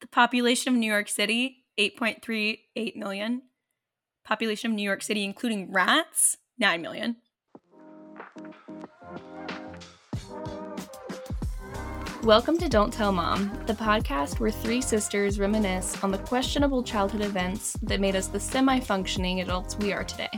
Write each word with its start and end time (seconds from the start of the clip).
The 0.00 0.06
population 0.06 0.72
of 0.72 0.78
New 0.78 0.90
York 0.90 1.10
City, 1.10 1.66
8.38 1.78 2.96
million. 2.96 3.42
Population 4.24 4.70
of 4.70 4.74
New 4.74 4.82
York 4.82 5.02
City, 5.02 5.24
including 5.24 5.70
rats, 5.70 6.38
9 6.58 6.80
million. 6.80 7.16
Welcome 12.22 12.56
to 12.58 12.68
Don't 12.70 12.90
Tell 12.90 13.12
Mom, 13.12 13.52
the 13.66 13.74
podcast 13.74 14.40
where 14.40 14.50
three 14.50 14.80
sisters 14.80 15.38
reminisce 15.38 16.02
on 16.02 16.10
the 16.10 16.18
questionable 16.18 16.82
childhood 16.82 17.20
events 17.20 17.76
that 17.82 18.00
made 18.00 18.16
us 18.16 18.28
the 18.28 18.40
semi 18.40 18.80
functioning 18.80 19.42
adults 19.42 19.76
we 19.76 19.92
are 19.92 20.04
today. 20.04 20.30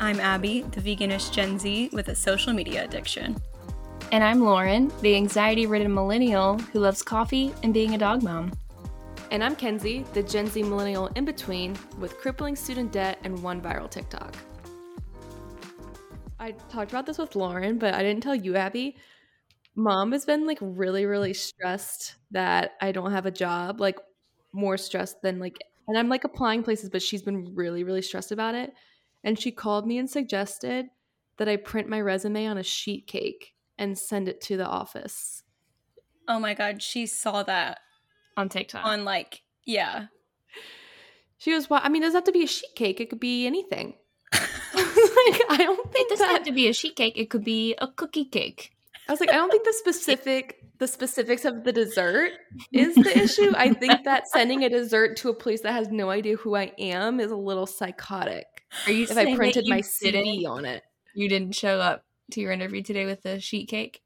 I'm 0.00 0.18
Abby, 0.18 0.62
the 0.62 0.80
veganish 0.80 1.30
Gen 1.30 1.58
Z 1.58 1.90
with 1.92 2.08
a 2.08 2.14
social 2.14 2.54
media 2.54 2.84
addiction. 2.84 3.36
And 4.12 4.24
I'm 4.24 4.40
Lauren, 4.40 4.90
the 5.02 5.14
anxiety 5.14 5.66
ridden 5.66 5.92
millennial 5.92 6.58
who 6.58 6.80
loves 6.80 7.02
coffee 7.02 7.52
and 7.62 7.74
being 7.74 7.94
a 7.94 7.98
dog 7.98 8.22
mom. 8.22 8.50
And 9.30 9.42
I'm 9.42 9.56
Kenzie, 9.56 10.04
the 10.12 10.22
Gen 10.22 10.46
Z 10.46 10.62
millennial 10.62 11.08
in 11.16 11.24
between 11.24 11.76
with 11.98 12.18
crippling 12.18 12.54
student 12.54 12.92
debt 12.92 13.18
and 13.24 13.42
one 13.42 13.60
viral 13.60 13.90
TikTok. 13.90 14.34
I 16.38 16.52
talked 16.70 16.90
about 16.90 17.06
this 17.06 17.18
with 17.18 17.34
Lauren, 17.34 17.78
but 17.78 17.94
I 17.94 18.02
didn't 18.02 18.22
tell 18.22 18.34
you, 18.34 18.54
Abby. 18.56 18.96
Mom 19.74 20.12
has 20.12 20.24
been 20.24 20.46
like 20.46 20.58
really, 20.60 21.06
really 21.06 21.34
stressed 21.34 22.14
that 22.30 22.72
I 22.80 22.92
don't 22.92 23.12
have 23.12 23.26
a 23.26 23.30
job, 23.30 23.80
like 23.80 23.98
more 24.52 24.76
stressed 24.76 25.22
than 25.22 25.40
like, 25.40 25.58
and 25.88 25.98
I'm 25.98 26.08
like 26.08 26.24
applying 26.24 26.62
places, 26.62 26.90
but 26.90 27.02
she's 27.02 27.22
been 27.22 27.54
really, 27.54 27.82
really 27.82 28.02
stressed 28.02 28.30
about 28.30 28.54
it. 28.54 28.72
And 29.24 29.38
she 29.38 29.50
called 29.50 29.86
me 29.86 29.98
and 29.98 30.08
suggested 30.08 30.86
that 31.38 31.48
I 31.48 31.56
print 31.56 31.88
my 31.88 32.00
resume 32.00 32.46
on 32.46 32.58
a 32.58 32.62
sheet 32.62 33.06
cake 33.06 33.54
and 33.78 33.98
send 33.98 34.28
it 34.28 34.40
to 34.42 34.56
the 34.56 34.66
office. 34.66 35.42
Oh 36.28 36.38
my 36.38 36.54
god, 36.54 36.82
she 36.82 37.06
saw 37.06 37.42
that 37.42 37.80
on 38.36 38.48
TikTok. 38.48 38.84
On 38.84 39.04
like, 39.04 39.42
yeah. 39.64 40.06
She 41.38 41.50
goes, 41.50 41.68
well, 41.68 41.80
I 41.82 41.88
mean, 41.88 42.02
it 42.02 42.06
doesn't 42.06 42.18
have 42.18 42.24
to 42.24 42.32
be 42.32 42.44
a 42.44 42.48
sheet 42.48 42.74
cake. 42.74 43.00
It 43.00 43.10
could 43.10 43.20
be 43.20 43.46
anything. 43.46 43.94
like, 44.32 45.40
I 45.50 45.56
don't 45.58 45.92
think 45.92 46.06
it 46.06 46.10
doesn't 46.10 46.26
that... 46.26 46.32
have 46.32 46.46
to 46.46 46.52
be 46.52 46.68
a 46.68 46.72
sheet 46.72 46.96
cake. 46.96 47.14
It 47.16 47.30
could 47.30 47.44
be 47.44 47.74
a 47.78 47.88
cookie 47.88 48.24
cake. 48.24 48.72
I 49.08 49.12
was 49.12 49.20
like, 49.20 49.30
I 49.30 49.34
don't 49.34 49.50
think 49.50 49.64
the 49.64 49.72
specific 49.78 50.60
the 50.78 50.88
specifics 50.88 51.44
of 51.44 51.64
the 51.64 51.72
dessert 51.72 52.32
is 52.72 52.94
the 52.94 53.16
issue. 53.16 53.52
I 53.56 53.72
think 53.72 54.04
that 54.04 54.28
sending 54.28 54.64
a 54.64 54.68
dessert 54.68 55.16
to 55.18 55.28
a 55.28 55.34
place 55.34 55.60
that 55.60 55.72
has 55.72 55.88
no 55.88 56.10
idea 56.10 56.36
who 56.36 56.56
I 56.56 56.72
am 56.78 57.20
is 57.20 57.30
a 57.30 57.36
little 57.36 57.66
psychotic. 57.66 58.46
Are 58.86 58.92
you 58.92 59.04
if 59.04 59.16
I 59.16 59.34
printed 59.36 59.66
my 59.68 59.80
CV 59.80 60.48
on 60.48 60.64
it? 60.64 60.82
You 61.14 61.28
didn't 61.28 61.54
show 61.54 61.78
up 61.78 62.04
to 62.32 62.40
your 62.40 62.50
interview 62.50 62.82
today 62.82 63.06
with 63.06 63.22
the 63.22 63.38
sheet 63.38 63.68
cake. 63.68 64.00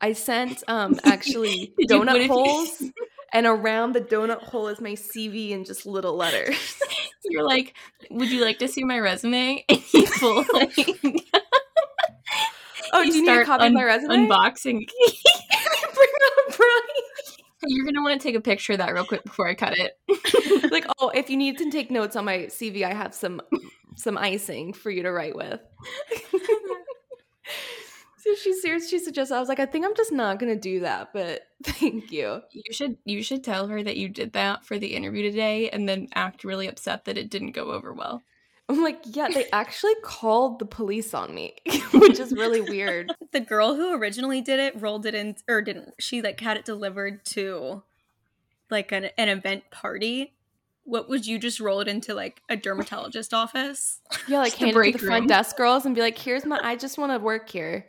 I 0.00 0.12
sent 0.12 0.62
um 0.68 0.98
actually 1.04 1.72
donut 1.88 2.26
holes, 2.28 2.82
and 3.34 3.46
around 3.46 3.92
the 3.92 4.00
donut 4.00 4.42
hole 4.42 4.68
is 4.68 4.80
my 4.80 4.92
CV 4.92 5.50
in 5.50 5.64
just 5.64 5.84
little 5.84 6.16
letters. 6.16 6.78
You're 7.24 7.42
like, 7.42 7.74
would 8.10 8.30
you 8.30 8.42
like 8.44 8.58
to 8.60 8.68
see 8.68 8.84
my 8.84 8.98
resume? 8.98 9.64
And 9.68 9.82
you 9.92 10.06
pull 10.18 10.44
like 10.52 10.76
Oh, 12.92 13.02
you 13.02 13.10
do 13.10 13.18
you 13.18 13.26
need 13.26 13.40
a 13.40 13.44
copy 13.44 13.64
un- 13.64 13.74
my 13.74 13.82
resume? 13.82 14.28
Unboxing. 14.28 14.86
Bring 15.94 16.08
up 16.26 16.54
You're 17.66 17.84
gonna 17.84 18.02
want 18.02 18.20
to 18.20 18.28
take 18.28 18.36
a 18.36 18.40
picture 18.40 18.74
of 18.74 18.78
that 18.78 18.94
real 18.94 19.04
quick 19.04 19.24
before 19.24 19.48
I 19.48 19.54
cut 19.54 19.74
it. 19.76 19.98
like, 20.70 20.86
oh, 21.00 21.08
if 21.08 21.28
you 21.28 21.36
need 21.36 21.58
to 21.58 21.70
take 21.72 21.90
notes 21.90 22.14
on 22.14 22.24
my 22.24 22.40
CV, 22.44 22.84
I 22.84 22.94
have 22.94 23.12
some 23.14 23.40
some 23.96 24.16
icing 24.16 24.74
for 24.74 24.90
you 24.90 25.02
to 25.02 25.10
write 25.10 25.34
with. 25.34 25.60
So 28.24 28.34
she's 28.34 28.62
serious. 28.62 28.84
she 28.84 28.88
seriously 28.88 28.98
suggested. 29.00 29.34
I 29.34 29.40
was 29.40 29.48
like, 29.48 29.60
I 29.60 29.66
think 29.66 29.84
I'm 29.84 29.94
just 29.94 30.12
not 30.12 30.38
gonna 30.38 30.56
do 30.56 30.80
that, 30.80 31.12
but 31.12 31.42
thank 31.62 32.10
you. 32.10 32.40
You 32.52 32.72
should 32.72 32.96
you 33.04 33.22
should 33.22 33.44
tell 33.44 33.68
her 33.68 33.82
that 33.82 33.96
you 33.96 34.08
did 34.08 34.32
that 34.32 34.64
for 34.64 34.78
the 34.78 34.94
interview 34.94 35.22
today, 35.22 35.68
and 35.70 35.88
then 35.88 36.08
act 36.14 36.42
really 36.42 36.66
upset 36.66 37.04
that 37.04 37.18
it 37.18 37.30
didn't 37.30 37.52
go 37.52 37.72
over 37.72 37.92
well. 37.92 38.22
I'm 38.68 38.82
like, 38.82 39.00
yeah, 39.04 39.28
they 39.28 39.46
actually 39.52 39.94
called 40.02 40.58
the 40.58 40.64
police 40.64 41.12
on 41.12 41.34
me, 41.34 41.56
which 41.92 42.18
is 42.18 42.32
really 42.32 42.62
weird. 42.62 43.12
The 43.32 43.40
girl 43.40 43.74
who 43.74 43.94
originally 43.94 44.40
did 44.40 44.58
it 44.58 44.80
rolled 44.80 45.04
it 45.04 45.14
in, 45.14 45.36
or 45.46 45.60
didn't, 45.60 45.94
she 46.00 46.22
like 46.22 46.40
had 46.40 46.56
it 46.56 46.64
delivered 46.64 47.24
to 47.26 47.82
like 48.70 48.90
an, 48.90 49.10
an 49.18 49.28
event 49.28 49.64
party. 49.70 50.34
What 50.84 51.10
would 51.10 51.26
you 51.26 51.38
just 51.38 51.60
roll 51.60 51.80
it 51.80 51.88
into 51.88 52.14
like 52.14 52.42
a 52.48 52.56
dermatologist 52.56 53.34
office? 53.34 54.00
Yeah, 54.28 54.38
like 54.38 54.54
hand 54.54 54.76
it 54.76 54.92
to 54.92 54.98
the 54.98 55.06
front 55.06 55.28
desk 55.28 55.56
girls 55.56 55.84
and 55.84 55.94
be 55.94 56.00
like, 56.00 56.16
here's 56.16 56.46
my, 56.46 56.58
I 56.62 56.76
just 56.76 56.98
want 56.98 57.12
to 57.12 57.18
work 57.18 57.48
here. 57.50 57.86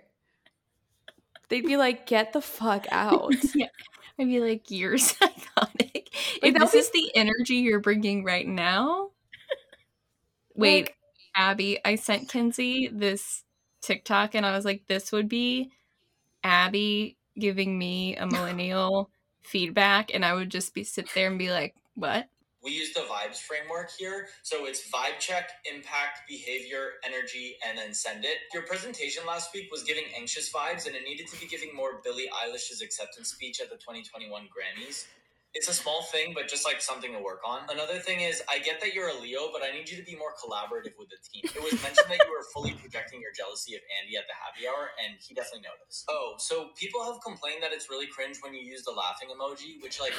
They'd 1.50 1.66
be 1.66 1.78
like, 1.78 2.06
get 2.08 2.34
the 2.34 2.42
fuck 2.42 2.88
out. 2.92 3.34
yeah. 3.56 3.68
I'd 4.20 4.28
be 4.28 4.40
like, 4.40 4.72
you're 4.72 4.98
psychotic. 5.00 6.10
Like, 6.42 6.54
if 6.54 6.56
this 6.56 6.74
is 6.74 6.90
the 6.92 7.12
energy 7.16 7.56
you're 7.56 7.80
bringing 7.80 8.24
right 8.24 8.48
now, 8.48 9.12
Wait, 10.56 10.86
like, 10.86 10.98
Abby, 11.36 11.80
I 11.84 11.96
sent 11.96 12.30
Kenzie 12.30 12.88
this 12.92 13.44
TikTok 13.82 14.36
and 14.36 14.46
I 14.46 14.56
was 14.56 14.66
like, 14.66 14.84
this 14.88 15.12
would 15.12 15.28
be 15.30 15.72
Abby 16.44 17.18
giving 17.38 17.78
me 17.78 18.16
a 18.16 18.26
millennial 18.26 19.10
feedback, 19.42 20.14
and 20.14 20.26
I 20.26 20.34
would 20.34 20.50
just 20.50 20.74
be 20.74 20.84
sit 20.84 21.10
there 21.14 21.28
and 21.30 21.40
be 21.40 21.52
like, 21.52 21.76
what? 21.96 22.28
We 22.66 22.72
use 22.72 22.94
the 22.94 23.02
vibes 23.02 23.38
framework 23.38 23.92
here. 23.98 24.28
So 24.44 24.66
it's 24.66 24.90
vibe 24.90 25.20
check, 25.20 25.52
impact, 25.72 26.28
behavior, 26.28 26.94
energy, 27.06 27.58
and 27.66 27.78
then 27.78 27.94
send 27.94 28.26
it. 28.26 28.38
Your 28.54 28.64
presentation 28.64 29.24
last 29.28 29.54
week 29.54 29.70
was 29.72 29.84
giving 29.84 30.06
anxious 30.18 30.52
vibes, 30.52 30.88
and 30.88 30.96
it 30.96 31.04
needed 31.04 31.28
to 31.28 31.40
be 31.40 31.46
giving 31.46 31.76
more 31.76 32.02
Billie 32.04 32.30
Eilish's 32.44 32.82
acceptance 32.82 33.30
speech 33.30 33.62
at 33.62 33.70
the 33.70 33.78
2021 33.78 34.50
Grammys 34.50 35.06
it's 35.56 35.70
a 35.70 35.74
small 35.74 36.04
thing, 36.12 36.34
but 36.36 36.50
just 36.50 36.68
like 36.68 36.82
something 36.82 37.14
to 37.14 37.20
work 37.20 37.40
on. 37.48 37.62
Another 37.72 37.98
thing 37.98 38.20
is, 38.20 38.44
I 38.52 38.60
get 38.60 38.82
that 38.82 38.94
you're 38.94 39.08
a 39.08 39.16
Leo, 39.16 39.48
but 39.56 39.64
I 39.64 39.72
need 39.72 39.90
you 39.90 39.96
to 39.96 40.04
be 40.04 40.14
more 40.14 40.36
collaborative 40.36 41.00
with 41.00 41.08
the 41.08 41.16
team. 41.24 41.48
It 41.48 41.64
was 41.64 41.82
mentioned 41.82 42.12
that 42.12 42.20
you 42.28 42.30
were 42.30 42.44
fully 42.54 42.76
projecting 42.76 43.22
your 43.22 43.32
jealousy 43.32 43.74
of 43.74 43.82
Andy 44.04 44.20
at 44.20 44.28
the 44.28 44.36
happy 44.36 44.68
hour, 44.68 44.92
and 45.00 45.16
he 45.24 45.34
definitely 45.34 45.64
noticed. 45.64 46.04
Oh, 46.12 46.36
so 46.38 46.76
people 46.76 47.02
have 47.08 47.24
complained 47.24 47.64
that 47.64 47.72
it's 47.72 47.90
really 47.90 48.06
cringe 48.06 48.44
when 48.44 48.54
you 48.54 48.60
use 48.60 48.84
the 48.84 48.92
laughing 48.92 49.32
emoji, 49.32 49.82
which 49.82 50.00
like. 50.00 50.14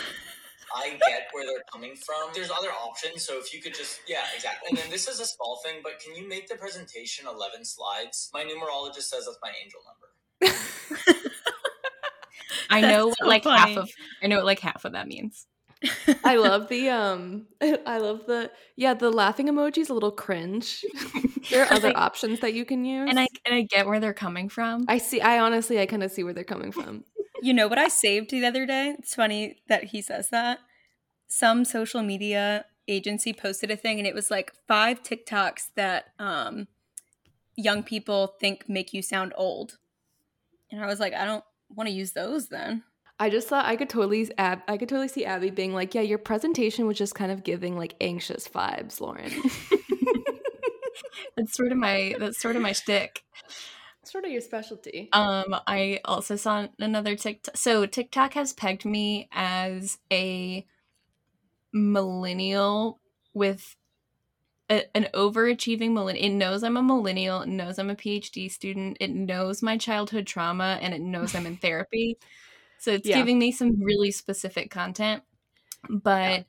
I 0.75 0.91
get 0.91 1.29
where 1.33 1.47
they're 1.47 1.65
coming 1.73 1.95
from. 1.95 2.31
There's 2.35 2.51
other 2.51 2.71
options, 2.71 3.25
so 3.25 3.39
if 3.39 3.55
you 3.55 3.61
could 3.61 3.75
just, 3.75 4.01
yeah, 4.09 4.25
exactly. 4.35 4.71
And 4.71 4.79
then 4.79 4.91
this 4.91 5.09
is 5.09 5.21
a 5.21 5.25
small 5.25 5.61
thing, 5.65 5.77
but 5.83 6.01
can 6.01 6.15
you 6.15 6.29
make 6.29 6.49
the 6.49 6.57
presentation 6.57 7.27
11 7.27 7.65
slides? 7.65 8.31
My 8.35 8.43
numerologist 8.43 9.05
says 9.05 9.27
that's 9.27 9.39
my 9.43 9.53
angel 9.63 9.81
number. 9.87 10.07
I 12.71 12.81
know 12.81 13.13
so 13.19 13.27
like 13.27 13.45
funny. 13.45 13.75
half 13.75 13.85
of 13.85 13.91
I 14.23 14.27
know 14.27 14.37
what 14.37 14.45
like 14.45 14.61
half 14.61 14.85
of 14.85 14.93
that 14.93 15.07
means. 15.07 15.47
I 16.25 16.37
love 16.37 16.69
the 16.69 16.89
um 16.89 17.47
I 17.61 17.99
love 17.99 18.27
the 18.27 18.51
yeah, 18.77 18.95
the 18.95 19.11
laughing 19.11 19.49
emoji 19.49 19.79
is 19.79 19.89
a 19.89 19.95
little 19.95 20.11
cringe. 20.11 20.85
there 21.51 21.65
are 21.65 21.73
other 21.73 21.93
options 21.97 22.41
that 22.41 22.55
you 22.55 22.65
can 22.65 22.85
use. 22.85 23.09
And 23.09 23.19
I 23.21 23.29
and 23.45 23.55
I 23.55 23.63
get 23.63 23.87
where 23.87 24.01
they're 24.01 24.15
coming 24.15 24.49
from. 24.49 24.85
I 24.89 24.99
see 24.99 25.21
I 25.21 25.39
honestly 25.41 25.79
I 25.81 25.87
kind 25.87 26.03
of 26.03 26.11
see 26.11 26.25
where 26.25 26.33
they're 26.33 26.45
coming 26.45 26.73
from. 26.73 27.05
You 27.43 27.55
know 27.55 27.69
what 27.69 27.79
I 27.79 27.89
saved 27.89 28.31
the 28.31 28.45
other 28.45 28.67
day? 28.67 28.97
It's 28.99 29.15
funny 29.15 29.57
that 29.69 29.85
he 29.85 30.03
says 30.03 30.31
that. 30.31 30.61
Some 31.29 31.65
social 31.65 32.03
media 32.03 32.67
agency 32.89 33.33
posted 33.33 33.71
a 33.71 33.77
thing 33.77 33.99
and 33.99 34.07
it 34.07 34.15
was 34.15 34.31
like 34.31 34.53
five 34.69 35.03
TikToks 35.03 35.71
that 35.75 36.13
um 36.21 36.69
young 37.57 37.83
people 37.83 38.35
think 38.39 38.69
make 38.69 38.93
you 38.93 39.03
sound 39.03 39.33
old. 39.37 39.79
And 40.71 40.83
I 40.83 40.87
was 40.87 41.01
like, 41.01 41.15
I 41.15 41.25
don't 41.25 41.45
want 41.75 41.89
to 41.89 41.95
use 41.95 42.13
those 42.13 42.49
then. 42.49 42.85
I 43.19 43.31
just 43.31 43.49
thought 43.49 43.65
I 43.65 43.77
could 43.77 43.89
totally 43.89 44.31
Ab- 44.37 44.63
I 44.69 44.77
could 44.77 44.89
totally 44.89 45.09
see 45.09 45.25
Abby 45.25 45.51
being 45.51 45.73
like, 45.73 45.95
"Yeah, 45.95 46.03
your 46.03 46.19
presentation 46.19 46.87
was 46.87 46.99
just 46.99 47.15
kind 47.15 47.33
of 47.33 47.45
giving 47.45 47.77
like 47.77 47.95
anxious 48.01 48.47
vibes, 48.47 49.01
Lauren." 49.01 49.33
that's 51.37 51.55
sort 51.55 51.73
of 51.73 51.79
my 51.79 52.15
that's 52.19 52.39
sort 52.39 52.57
of 52.57 52.63
my 52.63 52.73
shtick. 52.73 53.23
Sort 54.07 54.25
of 54.25 54.31
your 54.31 54.41
specialty. 54.41 55.09
Um, 55.13 55.57
I 55.67 56.01
also 56.05 56.37
saw 56.37 56.69
another 56.79 57.17
TikTok. 57.17 57.57
So 57.57 57.87
TikTok 57.87 58.35
has 58.35 58.53
pegged 58.53 58.85
me 58.85 59.29
as 59.33 59.99
a 60.13 60.65
millennial 61.73 63.01
with 63.35 63.75
a, 64.71 64.85
an 64.97 65.09
overachieving 65.13 65.93
millennial. 65.93 66.25
It 66.25 66.31
knows 66.37 66.63
I'm 66.63 66.77
a 66.77 66.83
millennial. 66.85 67.41
It 67.41 67.49
knows 67.49 67.81
I'm 67.81 67.91
a 67.91 67.97
PhD 67.97 68.49
student. 68.49 68.97
It 69.01 69.11
knows 69.11 69.61
my 69.61 69.77
childhood 69.77 70.29
trauma, 70.29 70.79
and 70.81 70.95
it 70.95 71.01
knows 71.01 71.35
I'm 71.35 71.47
in 71.47 71.57
therapy. 71.59 72.17
So 72.79 72.93
it's 72.93 73.09
yeah. 73.09 73.17
giving 73.17 73.41
me 73.41 73.51
some 73.51 73.83
really 73.83 74.13
specific 74.13 74.71
content. 74.71 75.25
But 75.91 76.47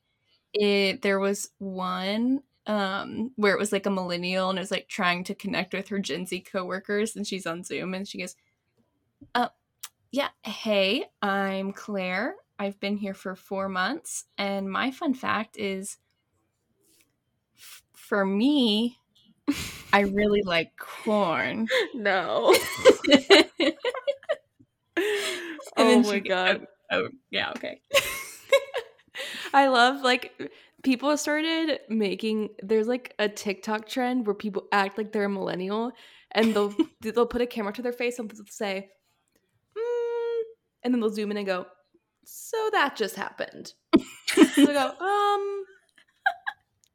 yeah. 0.54 0.68
it 0.68 1.02
there 1.02 1.20
was 1.20 1.50
one 1.58 2.42
um 2.68 3.32
where 3.36 3.54
it 3.54 3.60
was 3.60 3.72
like 3.72 3.86
a 3.86 3.92
millennial 3.92 4.50
and 4.50 4.60
it 4.60 4.62
was 4.62 4.72
like 4.72 4.88
trying 4.88 5.24
to 5.26 5.36
connect 5.36 5.74
with 5.74 5.88
her 5.90 6.00
Gen 6.00 6.26
Z 6.26 6.42
coworkers, 6.42 7.16
and 7.16 7.26
she's 7.26 7.48
on 7.48 7.64
Zoom, 7.64 7.94
and 7.94 8.08
she 8.08 8.20
goes, 8.20 8.36
"Uh, 9.36 9.50
yeah, 10.12 10.30
hey, 10.44 11.06
I'm 11.22 11.74
Claire. 11.74 12.36
I've 12.60 12.80
been 12.80 12.98
here 12.98 13.14
for 13.14 13.36
four 13.36 13.70
months, 13.70 14.26
and 14.38 14.72
my 14.72 14.92
fun 14.92 15.14
fact 15.14 15.58
is." 15.58 15.98
for 18.08 18.26
me, 18.26 18.98
I 19.92 20.02
really 20.02 20.42
like 20.44 20.72
corn. 20.78 21.68
No. 21.94 22.56
oh 25.78 26.02
my 26.04 26.20
god. 26.20 26.68
Oh, 26.90 26.98
oh, 27.04 27.10
yeah, 27.32 27.52
okay. 27.52 27.82
I 29.54 29.68
love 29.68 30.02
like 30.04 30.32
people 30.84 31.16
started 31.18 31.80
making 31.90 32.50
there's 32.62 32.88
like 32.88 33.14
a 33.20 33.28
TikTok 33.28 33.88
trend 33.88 34.26
where 34.26 34.36
people 34.36 34.68
act 34.72 34.98
like 34.98 35.12
they're 35.12 35.26
a 35.26 35.30
millennial 35.30 35.92
and 36.32 36.54
they'll 36.54 36.74
they'll 37.02 37.26
put 37.26 37.42
a 37.42 37.48
camera 37.48 37.74
to 37.74 37.82
their 37.82 37.94
face 37.94 38.20
and 38.20 38.30
they'll 38.30 38.46
say, 38.50 38.90
mm, 39.78 40.42
and 40.84 40.94
then 40.94 41.02
they'll 41.02 41.10
zoom 41.10 41.32
in 41.32 41.38
and 41.38 41.46
go, 41.46 41.66
so 42.26 42.70
that 42.74 42.96
just 42.96 43.16
happened. 43.16 43.74
they 44.36 44.66
go, 44.66 44.92
um, 45.00 45.64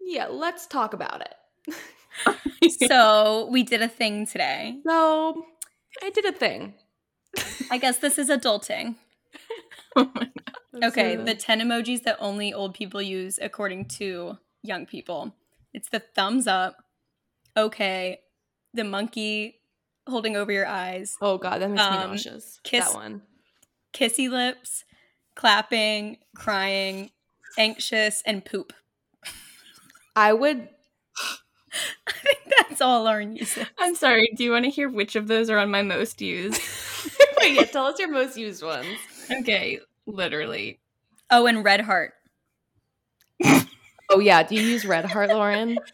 yeah, 0.00 0.26
let's 0.26 0.66
talk 0.66 0.92
about 0.94 1.22
it. 1.22 2.78
so 2.88 3.48
we 3.50 3.62
did 3.62 3.82
a 3.82 3.88
thing 3.88 4.26
today. 4.26 4.78
So 4.86 5.44
I 6.02 6.10
did 6.10 6.26
a 6.26 6.32
thing. 6.32 6.74
I 7.70 7.78
guess 7.78 7.98
this 7.98 8.18
is 8.18 8.28
adulting. 8.28 8.96
Oh 9.96 10.10
my 10.14 10.28
God. 10.80 10.84
Okay, 10.84 11.16
So- 11.16 11.24
the 11.24 11.34
10 11.34 11.60
emojis 11.60 12.02
that 12.04 12.16
only 12.18 12.52
old 12.54 12.74
people 12.74 13.02
use 13.02 13.38
according 13.42 13.86
to 13.98 14.38
young 14.62 14.86
people. 14.86 15.34
It's 15.74 15.88
the 15.90 16.00
thumbs 16.00 16.46
up, 16.46 16.76
okay, 17.56 18.20
the 18.74 18.84
monkey 18.84 19.60
holding 20.08 20.36
over 20.36 20.50
your 20.50 20.66
eyes, 20.66 21.16
oh 21.20 21.38
god, 21.38 21.60
that 21.60 21.70
makes 21.70 21.82
me 21.82 21.86
Um, 21.96 22.10
nauseous. 22.10 22.58
kiss- 22.64 22.86
that 22.86 22.94
one. 22.94 23.22
kissy 23.92 24.28
lips, 24.30 24.84
clapping, 25.36 26.18
crying, 26.34 27.10
anxious, 27.58 28.22
and 28.26 28.44
poop. 28.44 28.72
I 30.16 30.32
would 30.32 30.68
I 32.06 32.12
think 32.12 32.38
that's 32.58 32.80
all 32.82 33.04
Lauren 33.04 33.34
uses. 33.36 33.64
I'm 33.78 33.94
sorry. 33.94 34.30
Do 34.36 34.44
you 34.44 34.50
want 34.50 34.64
to 34.66 34.70
hear 34.70 34.88
which 34.90 35.16
of 35.16 35.26
those 35.28 35.48
are 35.48 35.58
on 35.58 35.70
my 35.70 35.82
most 35.82 36.20
used? 36.20 36.60
Wait, 37.40 37.54
yeah, 37.54 37.64
tell 37.64 37.86
us 37.86 37.98
your 37.98 38.10
most 38.10 38.36
used 38.36 38.62
ones. 38.62 38.86
Okay, 39.40 39.80
literally. 40.06 40.80
Oh, 41.30 41.46
and 41.46 41.64
red 41.64 41.80
heart. 41.80 42.12
Oh 44.10 44.18
yeah, 44.20 44.42
do 44.42 44.54
you 44.54 44.62
use 44.62 44.84
Red 44.84 45.06
Heart, 45.06 45.30
Lauren? 45.30 45.78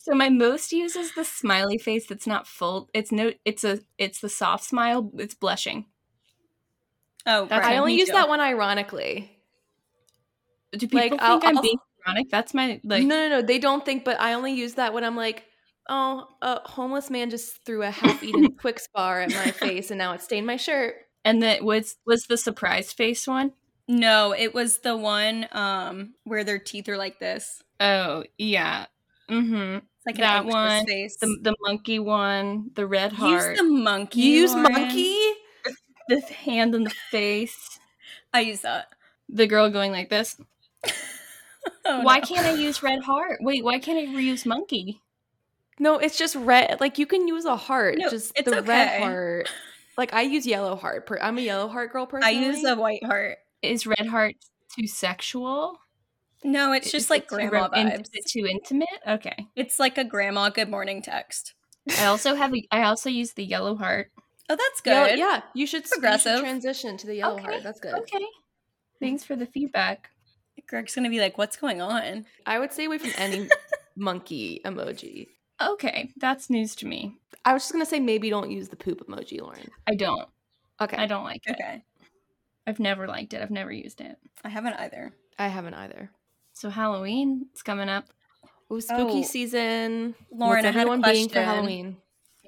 So 0.00 0.14
my 0.14 0.30
most 0.30 0.72
used 0.72 0.96
is 0.96 1.14
the 1.14 1.24
smiley 1.24 1.76
face 1.76 2.06
that's 2.06 2.26
not 2.26 2.46
full. 2.46 2.88
It's 2.94 3.12
no. 3.12 3.32
It's 3.44 3.62
a. 3.62 3.80
It's 3.98 4.20
the 4.20 4.30
soft 4.30 4.64
smile. 4.64 5.10
It's 5.18 5.34
blushing. 5.34 5.84
Oh, 7.26 7.44
That's 7.44 7.66
right, 7.66 7.74
I 7.74 7.78
only 7.78 7.92
me 7.92 7.98
use 7.98 8.08
too. 8.08 8.14
that 8.14 8.26
one 8.26 8.40
ironically. 8.40 9.30
Do 10.72 10.78
people 10.86 11.00
Like, 11.00 11.10
think 11.10 11.20
I'll- 11.22 11.40
I'm 11.44 11.56
I'll- 11.58 11.62
being 11.62 11.76
ironic? 12.06 12.30
That's 12.30 12.54
my 12.54 12.80
like. 12.84 13.02
no, 13.04 13.16
no, 13.16 13.28
no, 13.28 13.42
they 13.42 13.58
don't 13.58 13.84
think, 13.84 14.06
but 14.06 14.18
I 14.18 14.32
only 14.32 14.54
use 14.54 14.74
that 14.76 14.94
when 14.94 15.04
I'm 15.04 15.16
like, 15.16 15.44
oh, 15.90 16.26
a 16.40 16.66
homeless 16.66 17.10
man 17.10 17.28
just 17.28 17.62
threw 17.66 17.82
a 17.82 17.90
half-eaten 17.90 18.56
Twix 18.60 18.88
bar 18.94 19.20
at 19.20 19.28
my 19.30 19.50
face, 19.50 19.90
and 19.90 19.98
now 19.98 20.12
it 20.14 20.22
stained 20.22 20.46
my 20.46 20.56
shirt. 20.56 20.94
And 21.28 21.42
that 21.42 21.62
was 21.62 21.96
was 22.06 22.24
the 22.24 22.36
surprise 22.38 22.92
face 22.92 23.26
one. 23.26 23.52
No, 23.86 24.32
it 24.32 24.54
was 24.54 24.78
the 24.78 24.96
one 24.96 25.46
um 25.52 26.14
where 26.24 26.42
their 26.44 26.58
teeth 26.58 26.88
are 26.88 26.96
like 26.96 27.18
this. 27.18 27.62
Oh 27.80 28.24
yeah. 28.38 28.86
Mm-hmm. 29.28 29.76
It's 29.84 30.06
like 30.06 30.16
That 30.16 30.44
an 30.44 30.48
one, 30.50 30.86
face. 30.86 31.16
The 31.18 31.36
the 31.42 31.54
monkey 31.66 31.98
one. 31.98 32.70
The 32.74 32.86
red 32.86 33.12
heart. 33.12 33.32
Use 33.32 33.44
heart. 33.44 33.56
the 33.58 33.64
monkey. 33.64 34.20
You 34.20 34.40
use 34.40 34.54
Lauren. 34.54 34.72
monkey? 34.72 35.18
the 36.08 36.20
hand 36.22 36.74
in 36.74 36.84
the 36.84 36.94
face. 37.10 37.78
I 38.32 38.40
use 38.40 38.62
that. 38.62 38.86
The 39.28 39.46
girl 39.46 39.68
going 39.70 39.92
like 39.92 40.08
this. 40.10 40.40
Oh, 41.84 42.02
why 42.02 42.18
no. 42.18 42.24
can't 42.24 42.46
I 42.46 42.52
use 42.54 42.82
red 42.82 43.02
heart? 43.02 43.38
Wait, 43.42 43.64
why 43.64 43.78
can't 43.78 43.98
I 43.98 44.12
reuse 44.14 44.46
monkey? 44.46 45.02
No, 45.78 45.98
it's 45.98 46.16
just 46.16 46.34
red. 46.36 46.80
Like 46.80 46.98
you 46.98 47.06
can 47.06 47.28
use 47.28 47.44
a 47.44 47.56
heart, 47.56 47.96
No, 47.98 48.08
just 48.10 48.32
it's 48.36 48.50
the 48.50 48.62
red 48.62 49.02
heart. 49.02 49.48
Like 49.98 50.14
I 50.14 50.22
use 50.22 50.46
yellow 50.46 50.76
heart. 50.76 51.06
Per- 51.06 51.20
I'm 51.20 51.36
a 51.36 51.42
yellow 51.42 51.68
heart 51.68 51.92
girl 51.92 52.06
person. 52.06 52.24
I 52.26 52.30
use 52.30 52.64
a 52.64 52.74
white 52.76 53.04
heart. 53.04 53.36
Is 53.60 53.86
red 53.86 54.06
heart 54.06 54.36
too 54.78 54.86
sexual? 54.86 55.76
No, 56.44 56.72
it's 56.72 56.90
just 56.92 57.06
Is 57.06 57.10
like 57.10 57.24
it 57.24 57.28
too 57.30 57.36
grandma 57.48 57.58
rom- 57.66 57.72
vibes. 57.72 58.00
Is 58.02 58.10
it 58.14 58.26
too 58.30 58.46
intimate? 58.46 58.88
Okay. 59.06 59.48
It's 59.56 59.78
like 59.80 59.98
a 59.98 60.04
grandma 60.04 60.50
good 60.50 60.70
morning 60.70 61.02
text. 61.02 61.54
I 61.98 62.04
also 62.06 62.34
have 62.36 62.54
a, 62.54 62.62
I 62.70 62.82
also 62.84 63.10
use 63.10 63.32
the 63.32 63.44
yellow 63.44 63.74
heart. 63.74 64.12
Oh, 64.48 64.56
that's 64.56 64.80
Yellow- 64.86 65.08
good. 65.08 65.18
yeah, 65.18 65.40
you 65.54 65.66
should, 65.66 65.82
you 65.82 65.88
should 65.88 65.90
Progressive. 65.90 66.40
transition 66.40 66.96
to 66.96 67.06
the 67.08 67.16
yellow 67.16 67.34
Okay, 67.34 67.42
heart. 67.42 67.62
That's 67.64 67.80
good. 67.80 67.94
Okay. 67.94 68.24
Thanks 69.00 69.24
for 69.24 69.34
the 69.36 69.46
feedback. 69.46 70.10
Greg's 70.68 70.94
gonna 70.94 71.08
be 71.10 71.18
like, 71.20 71.38
"What's 71.38 71.56
going 71.56 71.80
on?" 71.80 72.26
I 72.46 72.58
would 72.58 72.72
stay 72.72 72.84
away 72.84 72.98
from 72.98 73.10
any 73.16 73.48
monkey 73.96 74.60
emoji. 74.64 75.26
Okay, 75.60 76.10
that's 76.16 76.50
news 76.50 76.74
to 76.76 76.86
me. 76.86 77.16
I 77.44 77.52
was 77.52 77.62
just 77.62 77.72
gonna 77.72 77.86
say 77.86 78.00
maybe 78.00 78.30
don't 78.30 78.50
use 78.50 78.68
the 78.68 78.76
poop 78.76 79.06
emoji, 79.06 79.40
Lauren. 79.40 79.68
I 79.88 79.94
don't. 79.94 80.28
Okay, 80.80 80.96
I 80.96 81.06
don't 81.06 81.24
like 81.24 81.42
it. 81.46 81.52
Okay, 81.52 81.82
I've 82.66 82.78
never 82.80 83.06
liked 83.08 83.34
it. 83.34 83.42
I've 83.42 83.50
never 83.50 83.72
used 83.72 84.00
it. 84.00 84.16
I 84.44 84.48
haven't 84.48 84.74
either. 84.74 85.12
I 85.38 85.48
haven't 85.48 85.74
either. 85.74 86.10
So 86.52 86.70
Halloween 86.70 87.46
is 87.54 87.62
coming 87.62 87.88
up. 87.88 88.06
Ooh, 88.72 88.80
spooky 88.80 89.20
Oh. 89.20 89.22
season. 89.22 90.14
Lauren, 90.30 90.64
What's 90.64 90.64
I 90.64 90.66
had 90.68 90.76
a 90.76 90.80
everyone 90.80 91.02
being 91.02 91.28
for 91.28 91.34
question. 91.34 91.54
Halloween? 91.54 91.96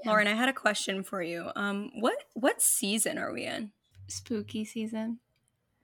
Lauren, 0.05 0.27
I 0.29 0.35
had 0.35 0.49
a 0.49 0.53
question 0.53 1.03
for 1.03 1.23
you. 1.23 1.51
Um, 1.57 1.91
what 1.95 2.17
what 2.35 2.62
season 2.62 3.19
are 3.19 3.33
we 3.33 3.45
in? 3.45 3.73
Spooky 4.07 4.65
season. 4.65 5.19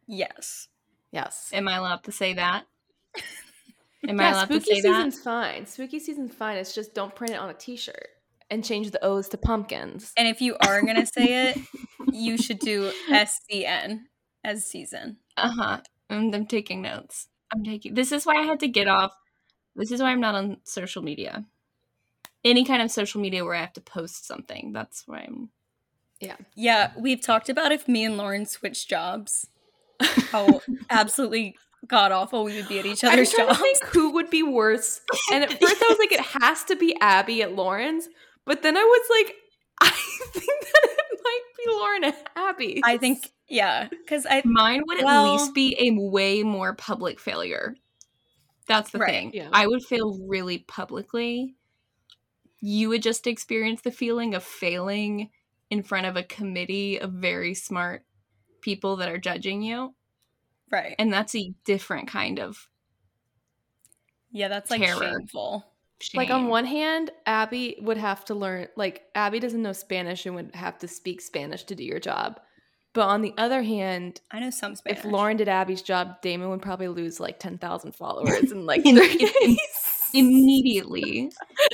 Yes. 0.07 0.69
Yes. 1.11 1.51
Am 1.53 1.67
I 1.69 1.77
allowed 1.77 2.05
to 2.05 2.13
say 2.13 2.35
that? 2.35 2.67
Am 4.09 4.21
I 4.21 4.25
yeah, 4.25 4.33
allowed 4.33 4.51
to 4.51 4.61
spooky 4.61 4.75
say 4.77 4.81
that? 4.83 5.07
season's 5.07 5.21
fine. 5.21 5.67
Spooky 5.67 5.99
season's 5.99 6.35
fine. 6.35 6.57
It's 6.59 6.75
just 6.75 6.95
don't 6.95 7.15
print 7.15 7.33
it 7.35 7.39
on 7.39 7.51
a 7.51 7.55
T-shirt 7.55 8.09
and 8.51 8.65
change 8.65 8.91
the 8.91 9.05
O's 9.05 9.29
to 9.31 9.39
pumpkins. 9.39 10.13
And 10.17 10.29
if 10.29 10.41
you 10.41 10.57
are 10.67 10.83
gonna 10.83 11.07
say 11.07 11.51
it, 11.51 11.59
you 12.13 12.37
should 12.39 12.59
do 12.59 12.93
SCN 13.11 14.03
as 14.45 14.65
season. 14.67 15.19
Uh 15.37 15.51
huh. 15.51 15.81
And 16.09 16.35
I'm 16.35 16.47
taking 16.47 16.83
notes. 16.83 17.29
I'm 17.53 17.65
taking. 17.65 17.95
This 17.95 18.13
is 18.13 18.25
why 18.27 18.35
I 18.37 18.43
had 18.43 18.61
to 18.61 18.69
get 18.69 18.89
off. 18.89 19.13
This 19.75 19.91
is 19.91 20.01
why 20.01 20.11
I'm 20.11 20.21
not 20.21 20.35
on 20.35 20.59
social 20.65 21.03
media. 21.03 21.45
Any 22.45 22.65
kind 22.65 22.81
of 22.81 22.91
social 22.91 23.21
media 23.21 23.45
where 23.45 23.55
I 23.55 23.61
have 23.61 23.73
to 23.75 23.81
post 23.81 24.27
something. 24.27 24.73
That's 24.73 25.03
why 25.07 25.25
I'm. 25.27 25.51
Yeah, 26.21 26.37
Yeah, 26.55 26.93
we've 26.97 27.21
talked 27.21 27.51
about 27.51 27.73
if 27.73 27.87
me 27.89 28.05
and 28.05 28.17
Lauren 28.17 28.47
switch 28.47 28.89
jobs, 28.89 29.47
how 30.31 30.63
absolutely 30.91 31.57
god 31.87 32.13
awful 32.13 32.45
we 32.45 32.57
would 32.57 32.69
be 32.69 32.79
at 32.79 32.87
each 32.87 33.05
other's 33.05 33.05
I'm 33.05 33.13
other's 33.15 33.33
trying 33.33 33.47
jobs. 33.49 33.59
to 33.59 33.63
think 33.63 33.85
who 33.87 34.13
would 34.13 34.31
be 34.31 34.43
worse. 34.43 35.01
And 35.33 35.45
at 35.45 35.51
first 35.51 35.83
I 35.83 35.87
was 35.89 35.99
like, 35.99 36.13
it 36.13 36.21
has 36.43 36.65
to 36.65 36.77
be 36.77 36.97
Abby 37.01 37.43
at 37.43 37.55
Lauren's. 37.55 38.09
But 38.45 38.63
then 38.63 38.77
I 38.77 38.83
was 38.83 39.07
like, 39.11 39.35
I 39.81 39.91
think 40.33 40.61
that 40.63 40.83
it 40.85 41.21
might 41.23 41.41
be 41.57 41.73
Lauren 41.73 42.05
at 42.05 42.31
Abby. 42.37 42.81
I 42.85 42.97
think, 42.97 43.31
yeah, 43.49 43.89
because 43.89 44.27
I 44.29 44.43
Mine 44.45 44.83
would 44.87 45.03
at 45.05 45.23
least 45.25 45.55
be 45.55 45.77
a 45.79 45.91
way 45.93 46.43
more 46.43 46.75
public 46.75 47.21
failure. 47.21 47.75
That's 48.67 48.91
the 48.91 48.99
Right, 48.99 49.11
thing. 49.11 49.31
yeah. 49.35 49.49
I 49.53 49.67
would 49.67 49.85
fail 49.85 50.19
really 50.27 50.59
publicly. 50.59 51.55
You 52.61 52.89
would 52.89 53.03
just 53.03 53.27
experience 53.27 53.83
the 53.83 53.93
feeling 53.93 54.35
of 54.35 54.43
failing 54.43 55.31
in 55.71 55.83
front 55.83 56.07
of 56.07 56.17
a 56.17 56.23
committee 56.23 56.99
of 57.01 57.13
very 57.13 57.55
smart 57.55 58.05
people 58.63 58.97
that 58.97 59.09
are 59.09 59.19
judging 59.19 59.63
you. 59.63 59.95
Right, 60.71 60.95
And 60.99 61.13
that's 61.13 61.35
a 61.35 61.53
different 61.65 62.09
kind 62.09 62.39
of 62.41 62.69
yeah, 64.33 64.49
that's 64.49 64.71
like 64.71 64.81
terror. 64.83 64.99
shameful. 65.01 65.65
shame. 66.01 66.19
like 66.19 66.31
on 66.31 66.49
one 66.49 66.67
hand, 66.67 67.11
Abby 67.25 67.77
would 67.81 67.97
have 67.97 68.25
to 68.27 68.35
learn 68.35 68.69
like 68.77 69.05
Abby 69.15 69.39
doesn't 69.41 69.63
know 69.63 69.73
Spanish 69.73 70.27
and 70.27 70.35
would 70.35 70.55
have 70.55 70.79
to 70.79 70.89
speak 70.89 71.21
Spanish 71.21 71.65
to 71.65 71.75
do 71.75 71.85
your 71.85 72.01
job. 72.01 72.41
But 72.93 73.09
on 73.09 73.21
the 73.23 73.35
other 73.37 73.63
hand, 73.63 74.21
I 74.31 74.41
know 74.41 74.51
some 74.51 74.75
Spanish. 74.75 75.01
if 75.01 75.05
Lauren 75.05 75.37
did 75.37 75.49
Abby's 75.49 75.83
job, 75.83 76.21
Damon 76.23 76.49
would 76.51 76.63
probably 76.63 76.89
lose 76.89 77.21
like 77.21 77.39
ten 77.39 77.59
thousand 77.59 77.93
followers 77.95 78.53
in 78.53 78.65
like 78.67 78.83
30 78.85 78.99
days. 79.19 79.59
immediately 80.15 81.31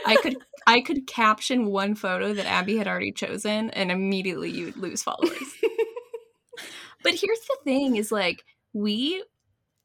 i 0.07 0.17
could 0.17 0.37
i 0.67 0.81
could 0.81 1.07
caption 1.07 1.67
one 1.67 1.95
photo 1.95 2.33
that 2.33 2.47
abby 2.47 2.77
had 2.77 2.89
already 2.89 3.13
chosen 3.13 3.71
and 3.71 3.91
immediately 3.93 4.51
you 4.51 4.65
would 4.67 4.77
lose 4.77 5.03
followers 5.03 5.31
but 7.03 7.15
here's 7.15 7.41
the 7.41 7.57
thing 7.65 7.97
is 7.97 8.11
like 8.11 8.45
we 8.73 9.23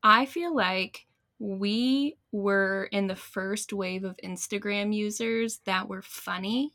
i 0.03 0.25
feel 0.25 0.56
like 0.56 1.06
we 1.39 2.17
were 2.32 2.89
in 2.91 3.08
the 3.08 3.15
first 3.15 3.74
wave 3.74 4.03
of 4.03 4.17
instagram 4.24 4.94
users 4.94 5.60
that 5.65 5.88
were 5.88 6.01
funny. 6.01 6.74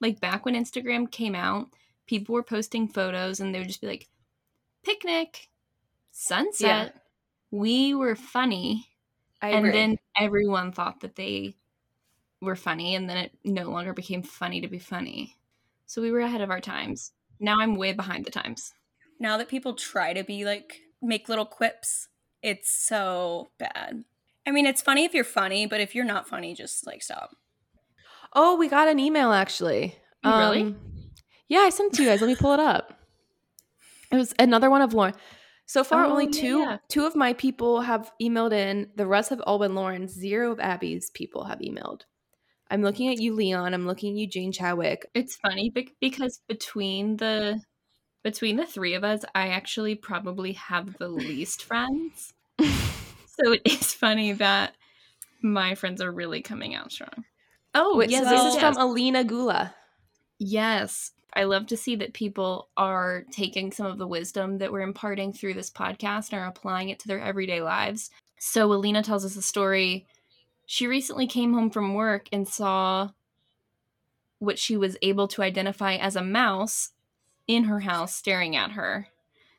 Like 0.00 0.20
back 0.20 0.44
when 0.44 0.54
instagram 0.54 1.10
came 1.10 1.34
out 1.34 1.68
people 2.06 2.34
were 2.34 2.42
posting 2.42 2.88
photos 2.88 3.40
and 3.40 3.54
they 3.54 3.58
would 3.58 3.68
just 3.68 3.80
be 3.80 3.86
like 3.86 4.06
picnic 4.84 5.48
sunset. 6.10 6.94
We 7.50 7.94
were 7.94 8.14
funny. 8.14 8.86
I 9.40 9.50
and 9.50 9.66
agree. 9.66 9.72
then 9.72 9.98
everyone 10.16 10.72
thought 10.72 11.00
that 11.00 11.16
they 11.16 11.56
were 12.40 12.54
funny 12.54 12.94
and 12.94 13.08
then 13.08 13.16
it 13.16 13.32
no 13.44 13.70
longer 13.70 13.94
became 13.94 14.22
funny 14.22 14.60
to 14.60 14.68
be 14.68 14.78
funny. 14.78 15.36
So 15.86 16.02
we 16.02 16.12
were 16.12 16.20
ahead 16.20 16.42
of 16.42 16.50
our 16.50 16.60
times. 16.60 17.12
Now 17.40 17.60
i'm 17.60 17.76
way 17.76 17.92
behind 17.92 18.26
the 18.26 18.30
times. 18.30 18.74
Now 19.18 19.38
that 19.38 19.48
people 19.48 19.74
try 19.74 20.12
to 20.12 20.22
be 20.22 20.44
like 20.44 20.81
make 21.02 21.28
little 21.28 21.44
quips, 21.46 22.08
it's 22.42 22.70
so 22.70 23.50
bad. 23.58 24.04
I 24.46 24.50
mean, 24.50 24.66
it's 24.66 24.82
funny 24.82 25.04
if 25.04 25.14
you're 25.14 25.24
funny, 25.24 25.66
but 25.66 25.80
if 25.80 25.94
you're 25.94 26.04
not 26.04 26.28
funny, 26.28 26.54
just 26.54 26.86
like 26.86 27.02
stop. 27.02 27.36
Oh, 28.32 28.56
we 28.56 28.68
got 28.68 28.88
an 28.88 28.98
email 28.98 29.32
actually. 29.32 29.96
Um, 30.24 30.32
Oh, 30.32 30.38
really? 30.38 30.74
Yeah, 31.48 31.60
I 31.60 31.70
sent 31.70 31.92
it 31.92 31.96
to 31.96 32.02
you 32.02 32.08
guys. 32.08 32.20
Let 32.20 32.28
me 32.28 32.36
pull 32.36 32.54
it 32.54 32.60
up. 32.60 32.98
It 34.10 34.16
was 34.16 34.34
another 34.38 34.70
one 34.70 34.82
of 34.82 34.94
Lauren. 34.94 35.14
So 35.66 35.84
far, 35.84 36.04
Oh, 36.04 36.10
only 36.10 36.24
yeah, 36.26 36.30
two 36.40 36.58
yeah. 36.60 36.76
two 36.88 37.04
of 37.06 37.14
my 37.14 37.32
people 37.34 37.80
have 37.82 38.10
emailed 38.20 38.52
in. 38.52 38.90
The 38.96 39.06
rest 39.06 39.30
have 39.30 39.40
all 39.40 39.58
been 39.58 39.74
Lauren. 39.74 40.08
Zero 40.08 40.52
of 40.52 40.60
Abby's 40.60 41.10
people 41.10 41.44
have 41.44 41.60
emailed. 41.60 42.02
I'm 42.70 42.82
looking 42.82 43.10
at 43.10 43.18
you, 43.20 43.34
Leon. 43.34 43.74
I'm 43.74 43.86
looking 43.86 44.14
at 44.14 44.18
you, 44.18 44.26
Jane 44.26 44.50
Chadwick. 44.52 45.06
It's 45.14 45.36
funny 45.36 45.72
because 46.00 46.40
between 46.48 47.16
the 47.18 47.60
between 48.22 48.56
the 48.56 48.66
three 48.66 48.94
of 48.94 49.04
us, 49.04 49.24
I 49.34 49.48
actually 49.48 49.94
probably 49.94 50.52
have 50.52 50.98
the 50.98 51.08
least 51.08 51.62
friends. 51.64 52.32
so 52.58 53.52
it 53.52 53.62
is 53.64 53.92
funny 53.92 54.32
that 54.32 54.74
my 55.42 55.74
friends 55.74 56.00
are 56.00 56.12
really 56.12 56.42
coming 56.42 56.74
out 56.74 56.92
strong. 56.92 57.24
Oh, 57.74 57.96
Wait, 57.96 58.10
yes, 58.10 58.24
so 58.24 58.30
this 58.30 58.54
is 58.54 58.60
from 58.60 58.76
Alina 58.76 59.24
Gula. 59.24 59.74
Yes. 60.38 61.12
I 61.34 61.44
love 61.44 61.66
to 61.68 61.76
see 61.76 61.96
that 61.96 62.12
people 62.12 62.68
are 62.76 63.24
taking 63.30 63.72
some 63.72 63.86
of 63.86 63.96
the 63.96 64.06
wisdom 64.06 64.58
that 64.58 64.70
we're 64.70 64.82
imparting 64.82 65.32
through 65.32 65.54
this 65.54 65.70
podcast 65.70 66.30
and 66.30 66.40
are 66.40 66.46
applying 66.46 66.90
it 66.90 66.98
to 67.00 67.08
their 67.08 67.20
everyday 67.20 67.62
lives. 67.62 68.10
So, 68.38 68.70
Alina 68.70 69.02
tells 69.02 69.24
us 69.24 69.36
a 69.36 69.42
story. 69.42 70.06
She 70.66 70.86
recently 70.86 71.26
came 71.26 71.54
home 71.54 71.70
from 71.70 71.94
work 71.94 72.28
and 72.32 72.46
saw 72.46 73.10
what 74.40 74.58
she 74.58 74.76
was 74.76 74.96
able 75.00 75.28
to 75.28 75.42
identify 75.42 75.94
as 75.94 76.16
a 76.16 76.22
mouse 76.22 76.90
in 77.46 77.64
her 77.64 77.80
house 77.80 78.14
staring 78.14 78.56
at 78.56 78.72
her. 78.72 79.08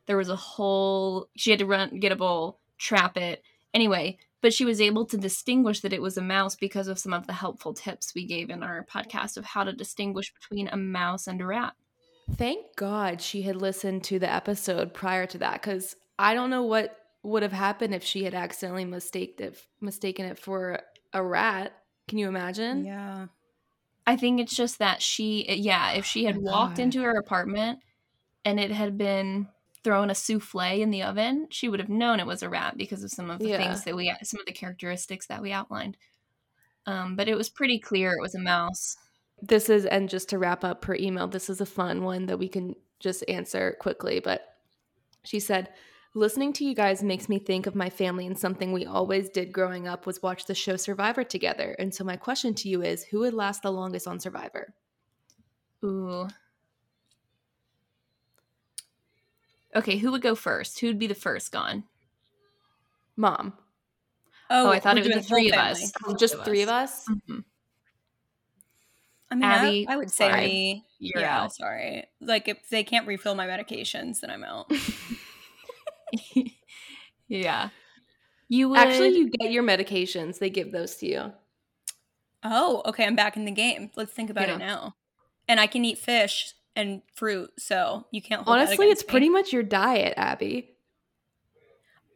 There 0.05 0.17
was 0.17 0.29
a 0.29 0.35
whole, 0.35 1.29
she 1.35 1.51
had 1.51 1.59
to 1.59 1.65
run, 1.65 1.99
get 1.99 2.11
a 2.11 2.15
bowl, 2.15 2.59
trap 2.77 3.17
it. 3.17 3.43
Anyway, 3.73 4.17
but 4.41 4.53
she 4.53 4.65
was 4.65 4.81
able 4.81 5.05
to 5.05 5.17
distinguish 5.17 5.79
that 5.79 5.93
it 5.93 6.01
was 6.01 6.17
a 6.17 6.21
mouse 6.21 6.55
because 6.55 6.87
of 6.87 6.99
some 6.99 7.13
of 7.13 7.27
the 7.27 7.33
helpful 7.33 7.73
tips 7.73 8.13
we 8.13 8.25
gave 8.25 8.49
in 8.49 8.61
our 8.61 8.85
podcast 8.85 9.37
of 9.37 9.45
how 9.45 9.63
to 9.63 9.71
distinguish 9.71 10.33
between 10.33 10.67
a 10.67 10.77
mouse 10.77 11.27
and 11.27 11.39
a 11.41 11.45
rat. 11.45 11.73
Thank 12.35 12.75
God 12.75 13.21
she 13.21 13.41
had 13.43 13.55
listened 13.55 14.03
to 14.05 14.19
the 14.19 14.31
episode 14.31 14.93
prior 14.93 15.25
to 15.27 15.37
that 15.39 15.61
because 15.61 15.95
I 16.19 16.33
don't 16.33 16.49
know 16.49 16.63
what 16.63 16.97
would 17.23 17.43
have 17.43 17.53
happened 17.53 17.95
if 17.95 18.03
she 18.03 18.25
had 18.25 18.33
accidentally 18.33 18.85
mistaked 18.85 19.39
it, 19.39 19.57
mistaken 19.79 20.25
it 20.25 20.37
for 20.37 20.81
a 21.13 21.23
rat. 21.23 21.73
Can 22.07 22.17
you 22.17 22.27
imagine? 22.27 22.85
Yeah. 22.85 23.27
I 24.05 24.15
think 24.17 24.39
it's 24.39 24.55
just 24.55 24.79
that 24.79 25.01
she, 25.01 25.45
yeah, 25.49 25.91
if 25.91 26.05
she 26.05 26.25
had 26.25 26.37
Oh, 26.37 26.41
walked 26.41 26.77
God. 26.77 26.83
into 26.83 27.01
her 27.03 27.15
apartment 27.17 27.79
and 28.45 28.59
it 28.59 28.71
had 28.71 28.97
been 28.97 29.47
thrown 29.83 30.09
a 30.09 30.15
souffle 30.15 30.61
in 30.81 30.91
the 30.91 31.03
oven, 31.03 31.47
she 31.51 31.69
would 31.69 31.79
have 31.79 31.89
known 31.89 32.19
it 32.19 32.27
was 32.27 32.43
a 32.43 32.49
rat 32.49 32.77
because 32.77 33.03
of 33.03 33.11
some 33.11 33.29
of 33.29 33.39
the 33.39 33.49
Yeah. 33.49 33.57
things 33.57 33.83
that 33.85 33.95
we, 33.95 34.13
some 34.23 34.39
of 34.39 34.45
the 34.45 34.53
characteristics 34.53 35.27
that 35.27 35.41
we 35.41 35.51
outlined. 35.51 35.97
Um, 36.85 37.15
but 37.15 37.29
it 37.29 37.35
was 37.37 37.49
pretty 37.49 37.79
clear 37.79 38.13
it 38.13 38.21
was 38.21 38.35
a 38.35 38.39
mouse. 38.39 38.97
This 39.41 39.69
is, 39.69 39.85
and 39.85 40.09
just 40.09 40.29
to 40.29 40.37
wrap 40.37 40.63
up 40.63 40.85
her 40.85 40.95
email, 40.95 41.27
this 41.27 41.49
is 41.49 41.59
a 41.59 41.65
fun 41.65 42.03
one 42.03 42.27
that 42.27 42.39
we 42.39 42.47
can 42.47 42.75
just 42.99 43.23
answer 43.27 43.75
quickly. 43.79 44.19
But 44.19 44.47
she 45.25 45.39
said, 45.39 45.73
Listening 46.15 46.53
to 46.53 46.65
you 46.65 46.75
guys 46.75 47.01
makes 47.01 47.27
me 47.27 47.39
think 47.39 47.65
of 47.65 47.73
my 47.73 47.89
family, 47.89 48.27
and 48.27 48.37
something 48.37 48.71
we 48.71 48.85
always 48.85 49.29
did 49.29 49.51
growing 49.51 49.87
up 49.87 50.05
was 50.05 50.21
watch 50.21 50.45
the 50.45 50.53
show 50.53 50.75
Survivor 50.75 51.23
together. 51.23 51.75
And 51.79 51.93
so, 51.93 52.03
my 52.03 52.17
question 52.17 52.53
to 52.55 52.69
you 52.69 52.83
is 52.83 53.03
who 53.03 53.19
would 53.19 53.33
last 53.33 53.63
the 53.63 53.71
longest 53.71 54.07
on 54.07 54.19
Survivor? 54.19 54.75
Ooh. 55.83 56.27
Okay, 59.75 59.97
who 59.97 60.11
would 60.11 60.21
go 60.21 60.35
first? 60.35 60.79
Who 60.79 60.87
would 60.87 60.99
be 60.99 61.07
the 61.07 61.15
first 61.15 61.51
gone? 61.51 61.83
Mom. 63.15 63.53
Oh, 64.51 64.69
I 64.69 64.79
thought 64.79 64.99
it 64.99 65.05
was 65.05 65.15
the 65.15 65.21
three 65.23 65.49
of 65.49 65.57
us. 65.57 65.91
family. 65.91 66.15
Just 66.19 66.43
three 66.43 66.61
of 66.61 66.69
us? 66.69 67.07
Mhm. 67.07 67.43
I 69.31 69.35
mean, 69.35 69.43
Abby, 69.43 69.87
I, 69.89 69.93
I 69.93 69.97
would 69.97 70.11
say 70.11 70.29
sorry. 70.29 70.45
me. 70.45 70.85
You're 70.99 71.21
yeah, 71.21 71.41
out. 71.41 71.55
sorry. 71.55 72.05
Like 72.21 72.47
if 72.47 72.69
they 72.69 72.83
can't 72.83 73.07
refill 73.07 73.33
my 73.33 73.47
medications, 73.47 74.19
then 74.19 74.29
I'm 74.29 74.43
out. 74.43 74.71
yeah. 77.27 77.69
You 78.49 78.69
would 78.69 78.79
Actually, 78.79 79.17
you 79.17 79.29
get 79.29 79.51
your 79.51 79.63
medications, 79.63 80.39
they 80.39 80.49
give 80.49 80.71
those 80.71 80.95
to 80.97 81.07
you. 81.07 81.33
oh, 82.43 82.81
okay. 82.85 83.05
I'm 83.05 83.15
back 83.15 83.35
in 83.37 83.45
the 83.45 83.51
game. 83.51 83.89
Let's 83.95 84.11
think 84.11 84.29
about 84.29 84.47
Yeah. 84.47 84.55
it 84.55 84.59
now. 84.59 84.95
And 85.47 85.59
I 85.59 85.67
can 85.67 85.83
eat 85.85 85.97
fish 85.97 86.53
and 86.75 87.01
fruit, 87.15 87.51
so 87.57 88.05
you 88.11 88.21
can't. 88.21 88.43
Honestly, 88.47 88.87
it's 88.87 89.03
me. 89.03 89.09
pretty 89.09 89.29
much 89.29 89.51
your 89.53 89.63
diet, 89.63 90.13
Abby. 90.17 90.69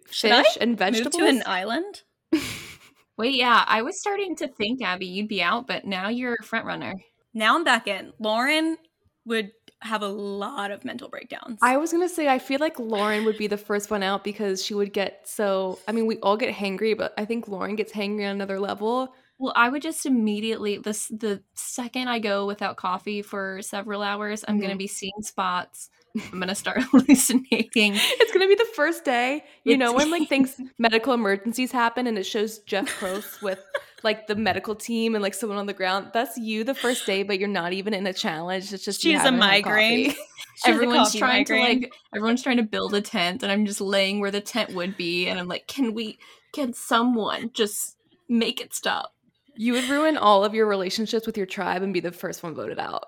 Should 0.09 0.31
Fish 0.31 0.57
and 0.61 0.71
Move 0.71 0.79
vegetables. 0.79 1.15
to 1.15 1.25
an 1.27 1.43
island. 1.45 2.03
Wait, 3.17 3.33
yeah, 3.35 3.63
I 3.67 3.81
was 3.81 3.99
starting 3.99 4.35
to 4.37 4.47
think 4.47 4.81
Abby, 4.81 5.07
you'd 5.07 5.27
be 5.27 5.41
out, 5.41 5.67
but 5.67 5.85
now 5.85 6.07
you're 6.07 6.35
a 6.39 6.43
front 6.43 6.65
runner. 6.65 6.93
Now 7.33 7.55
I'm 7.55 7.63
back 7.63 7.87
in. 7.87 8.13
Lauren 8.19 8.77
would 9.25 9.51
have 9.81 10.01
a 10.01 10.07
lot 10.07 10.71
of 10.71 10.83
mental 10.85 11.07
breakdowns. 11.09 11.59
I 11.61 11.77
was 11.77 11.91
gonna 11.91 12.09
say 12.09 12.27
I 12.27 12.39
feel 12.39 12.59
like 12.59 12.79
Lauren 12.79 13.25
would 13.25 13.37
be 13.37 13.47
the 13.47 13.57
first 13.57 13.91
one 13.91 14.03
out 14.03 14.23
because 14.23 14.63
she 14.63 14.73
would 14.73 14.91
get 14.93 15.27
so. 15.27 15.79
I 15.87 15.91
mean, 15.91 16.05
we 16.07 16.17
all 16.17 16.37
get 16.37 16.53
hangry, 16.53 16.97
but 16.97 17.13
I 17.17 17.25
think 17.25 17.47
Lauren 17.47 17.75
gets 17.75 17.91
hangry 17.91 18.25
on 18.25 18.31
another 18.31 18.59
level. 18.59 19.13
Well, 19.39 19.53
I 19.55 19.69
would 19.69 19.83
just 19.83 20.05
immediately 20.07 20.77
this 20.79 21.07
the 21.09 21.43
second 21.53 22.07
I 22.07 22.19
go 22.19 22.47
without 22.47 22.75
coffee 22.77 23.21
for 23.21 23.61
several 23.61 24.01
hours, 24.01 24.43
I'm 24.47 24.59
gonna 24.59 24.73
Mhm. 24.73 24.79
be 24.79 24.87
seeing 24.87 25.21
spots. 25.21 25.89
I'm 26.31 26.39
gonna 26.39 26.55
start 26.55 26.81
hallucinating. 26.91 27.93
It's 27.95 28.31
gonna 28.33 28.47
be 28.47 28.55
the 28.55 28.67
first 28.75 29.05
day. 29.05 29.43
You 29.63 29.77
know 29.77 29.93
when 29.93 30.09
like 30.09 30.27
things 30.27 30.59
medical 30.79 31.13
emergencies 31.13 31.71
happen 31.71 32.07
and 32.07 32.17
it 32.17 32.23
shows 32.25 32.59
Jeff 32.59 32.87
Probst 32.99 33.41
with 33.43 33.59
like 34.07 34.27
the 34.27 34.35
medical 34.35 34.73
team 34.75 35.15
and 35.15 35.21
like 35.21 35.33
someone 35.33 35.57
on 35.57 35.65
the 35.65 35.73
ground. 35.73 36.11
That's 36.13 36.37
you 36.37 36.63
the 36.63 36.73
first 36.73 37.05
day, 37.05 37.23
but 37.23 37.39
you're 37.39 37.49
not 37.49 37.73
even 37.73 37.93
in 37.93 38.07
a 38.07 38.13
challenge. 38.13 38.71
It's 38.73 38.83
just 38.85 39.01
She 39.01 39.11
has 39.13 39.25
a 39.25 39.31
migraine. 39.31 40.07
coffee. 40.11 40.19
She 40.63 40.71
has 40.71 40.79
a 40.79 40.83
everyone's 40.83 41.13
trying 41.15 41.41
migraine. 41.41 41.65
to 41.81 41.83
like 41.83 41.93
everyone's 42.15 42.41
trying 42.43 42.57
to 42.57 42.63
build 42.63 42.93
a 42.95 43.01
tent 43.01 43.43
and 43.43 43.51
I'm 43.51 43.65
just 43.65 43.79
laying 43.81 44.19
where 44.19 44.31
the 44.31 44.41
tent 44.41 44.73
would 44.73 44.97
be 44.97 45.27
and 45.27 45.39
I'm 45.39 45.47
like, 45.47 45.67
can 45.67 45.93
we 45.93 46.17
can 46.53 46.73
someone 46.73 47.51
just 47.53 47.97
make 48.27 48.59
it 48.61 48.73
stop? 48.73 49.13
You 49.55 49.73
would 49.73 49.89
ruin 49.89 50.17
all 50.17 50.43
of 50.45 50.53
your 50.55 50.65
relationships 50.67 51.27
with 51.27 51.37
your 51.37 51.45
tribe 51.45 51.81
and 51.83 51.93
be 51.93 51.99
the 51.99 52.11
first 52.11 52.41
one 52.43 52.55
voted 52.55 52.79
out 52.79 53.03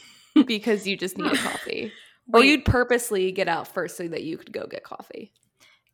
because 0.46 0.86
you 0.86 0.96
just 0.96 1.18
need 1.18 1.32
a 1.32 1.36
coffee. 1.36 1.92
Or 2.32 2.42
you'd 2.42 2.64
purposely 2.64 3.32
get 3.32 3.48
out 3.48 3.68
first 3.68 3.96
so 3.98 4.08
that 4.08 4.22
you 4.24 4.36
could 4.38 4.52
go 4.52 4.66
get 4.66 4.82
coffee. 4.84 5.32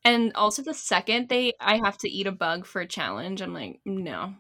And 0.05 0.33
also 0.35 0.63
the 0.63 0.75
second 0.75 1.29
they 1.29 1.55
I 1.61 1.77
have 1.79 1.99
to 1.99 2.09
eat 2.09 2.27
a 2.27 2.33
bug 2.33 2.67
for 2.67 2.81
a 2.81 2.87
challenge, 2.87 3.41
I'm 3.43 3.53
like, 3.53 3.81
no, 3.85 4.35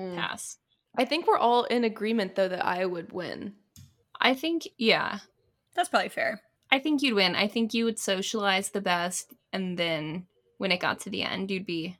Mm. 0.00 0.16
pass. 0.16 0.58
I 0.96 1.04
think 1.04 1.26
we're 1.26 1.38
all 1.38 1.64
in 1.64 1.84
agreement 1.84 2.34
though 2.34 2.48
that 2.48 2.64
I 2.64 2.84
would 2.86 3.12
win. 3.12 3.54
I 4.20 4.34
think 4.34 4.68
yeah. 4.78 5.18
That's 5.74 5.88
probably 5.88 6.08
fair. 6.08 6.42
I 6.70 6.78
think 6.78 7.02
you'd 7.02 7.14
win. 7.14 7.34
I 7.36 7.48
think 7.48 7.74
you 7.74 7.84
would 7.84 7.98
socialize 7.98 8.70
the 8.70 8.80
best 8.80 9.34
and 9.52 9.78
then 9.78 10.26
when 10.58 10.72
it 10.72 10.80
got 10.80 11.00
to 11.00 11.10
the 11.10 11.22
end, 11.22 11.50
you'd 11.50 11.66
be 11.66 11.96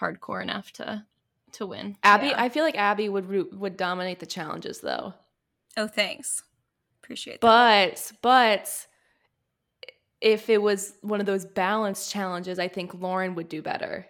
hardcore 0.00 0.42
enough 0.42 0.72
to 0.72 1.04
to 1.52 1.66
win. 1.66 1.96
Abby, 2.02 2.28
Yeah. 2.28 2.42
I 2.42 2.48
feel 2.48 2.64
like 2.64 2.76
Abby 2.76 3.08
would 3.08 3.26
ru- 3.28 3.50
would 3.52 3.76
dominate 3.76 4.18
the 4.20 4.26
challenges 4.26 4.80
though. 4.80 5.14
Oh, 5.76 5.86
thanks. 5.86 6.42
Appreciate 7.02 7.40
that. 7.40 7.46
But 7.46 8.12
but 8.22 8.86
if 10.20 10.48
it 10.48 10.60
was 10.60 10.94
one 11.02 11.20
of 11.20 11.26
those 11.26 11.44
balanced 11.44 12.10
challenges, 12.10 12.58
I 12.58 12.66
think 12.68 12.94
Lauren 12.94 13.34
would 13.34 13.48
do 13.48 13.62
better. 13.62 14.06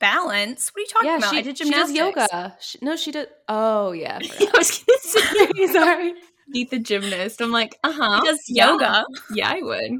Balance? 0.00 0.70
What 0.70 0.78
are 0.78 0.82
you 0.82 0.86
talking 0.86 1.16
about? 1.18 1.30
she, 1.30 1.38
I 1.38 1.42
did 1.42 1.58
she 1.58 1.70
does 1.70 1.92
yoga. 1.92 2.56
She, 2.60 2.78
no, 2.82 2.96
she 2.96 3.10
did. 3.10 3.28
Oh 3.48 3.92
yeah, 3.92 4.18
I 4.40 4.50
was 4.56 4.84
gonna 4.84 4.98
say 5.00 5.66
Sorry, 5.72 6.14
beat 6.52 6.70
the 6.70 6.78
gymnast. 6.78 7.40
I'm 7.40 7.50
like, 7.50 7.76
uh 7.82 7.92
huh. 7.92 8.20
She 8.20 8.26
does 8.26 8.44
yoga. 8.48 9.04
Yeah, 9.32 9.50
I 9.50 9.60
would. 9.62 9.92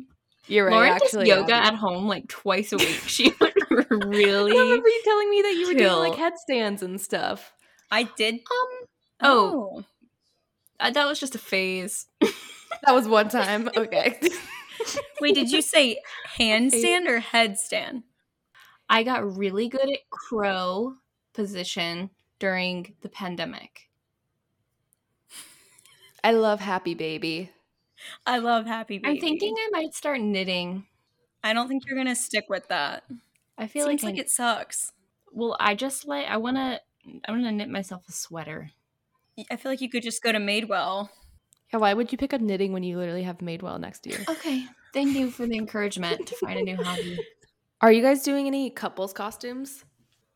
you're 0.47 0.67
right. 0.67 0.73
Lauren 0.73 0.93
actually, 0.93 1.26
does 1.26 1.38
yoga 1.38 1.55
Abby. 1.55 1.67
at 1.69 1.75
home 1.75 2.07
like 2.07 2.28
twice 2.28 2.73
a 2.73 2.76
week. 2.76 3.02
She 3.07 3.35
would 3.40 3.55
really. 4.05 4.52
I 4.52 4.61
remember 4.61 4.88
you 4.88 5.02
telling 5.05 5.31
me 5.31 5.43
that 5.43 5.55
you 5.55 5.67
were 5.69 5.75
doing 5.75 6.11
like 6.11 6.14
headstands 6.14 6.83
and 6.83 7.00
stuff. 7.00 7.52
I 7.90 8.05
did. 8.05 8.35
Um. 8.35 8.87
Oh, 9.21 9.85
uh, 10.78 10.90
that 10.90 11.07
was 11.07 11.19
just 11.19 11.35
a 11.35 11.38
phase. 11.38 12.07
That 12.85 12.95
was 12.95 13.09
one 13.09 13.28
time. 13.28 13.69
Okay. 13.76 14.21
Wait, 15.21 15.35
did 15.35 15.50
you 15.50 15.61
say 15.61 15.99
handstand 16.37 17.09
or 17.09 17.21
headstand? 17.21 18.05
I 18.88 19.02
got 19.02 19.37
really 19.37 19.68
good 19.68 19.88
at 19.88 20.11
crow 20.11 20.95
position 21.35 22.11
during 22.38 22.95
the 23.02 23.09
pandemic. 23.09 23.88
I 26.25 26.33
love 26.33 26.61
Happy 26.61 26.95
Baby. 26.95 27.50
I 28.26 28.38
love 28.38 28.66
Happy 28.66 28.99
Baby. 28.99 29.16
I'm 29.16 29.21
thinking 29.21 29.54
I 29.57 29.68
might 29.73 29.95
start 29.95 30.21
knitting. 30.21 30.87
I 31.45 31.52
don't 31.52 31.68
think 31.68 31.85
you're 31.87 31.97
gonna 31.97 32.16
stick 32.16 32.47
with 32.49 32.68
that. 32.68 33.04
I 33.57 33.66
feel 33.66 33.87
Seems 33.87 34.02
like, 34.02 34.12
like 34.12 34.18
I, 34.18 34.23
it 34.23 34.30
sucks. 34.30 34.92
Well, 35.33 35.57
I 35.61 35.75
just 35.75 36.07
like 36.07 36.26
I 36.26 36.37
want 36.37 36.57
to. 36.57 36.80
I 37.26 37.33
want 37.33 37.45
to 37.45 37.52
knit 37.52 37.71
myself 37.71 38.02
a 38.09 38.12
sweater. 38.12 38.73
I 39.50 39.57
feel 39.57 39.73
like 39.73 39.80
you 39.80 39.88
could 39.88 40.02
just 40.02 40.23
go 40.23 40.33
to 40.33 40.38
Madewell. 40.38 41.09
Yeah, 41.73 41.78
why 41.78 41.95
would 41.95 42.12
you 42.12 42.18
pick 42.18 42.35
up 42.35 42.40
knitting 42.40 42.73
when 42.73 42.83
you 42.83 42.99
literally 42.99 43.23
have 43.23 43.38
Madewell 43.38 43.78
next 43.80 44.00
to 44.00 44.11
you? 44.11 44.18
Okay, 44.28 44.64
thank 44.92 45.16
you 45.16 45.30
for 45.30 45.47
the 45.47 45.57
encouragement 45.57 46.26
to 46.26 46.35
find 46.37 46.59
a 46.59 46.62
new 46.62 46.76
hobby. 46.76 47.18
Are 47.80 47.92
you 47.92 48.02
guys 48.02 48.23
doing 48.23 48.47
any 48.47 48.70
couples 48.70 49.12
costumes? 49.12 49.85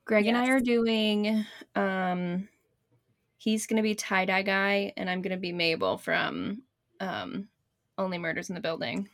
Greg 0.05 0.27
and 0.27 0.37
I 0.37 0.49
are 0.49 0.61
doing. 0.61 1.45
Um, 1.75 2.49
he's 3.37 3.67
gonna 3.67 3.83
be 3.83 3.95
tie 3.95 4.25
dye 4.25 4.43
guy, 4.43 4.93
and 4.97 5.11
I'm 5.11 5.23
gonna 5.23 5.37
be 5.37 5.53
Mabel 5.53 5.99
from 5.99 6.63
um, 7.01 7.49
Only 7.99 8.19
Murders 8.19 8.49
in 8.49 8.55
the 8.55 8.61
Building. 8.61 9.09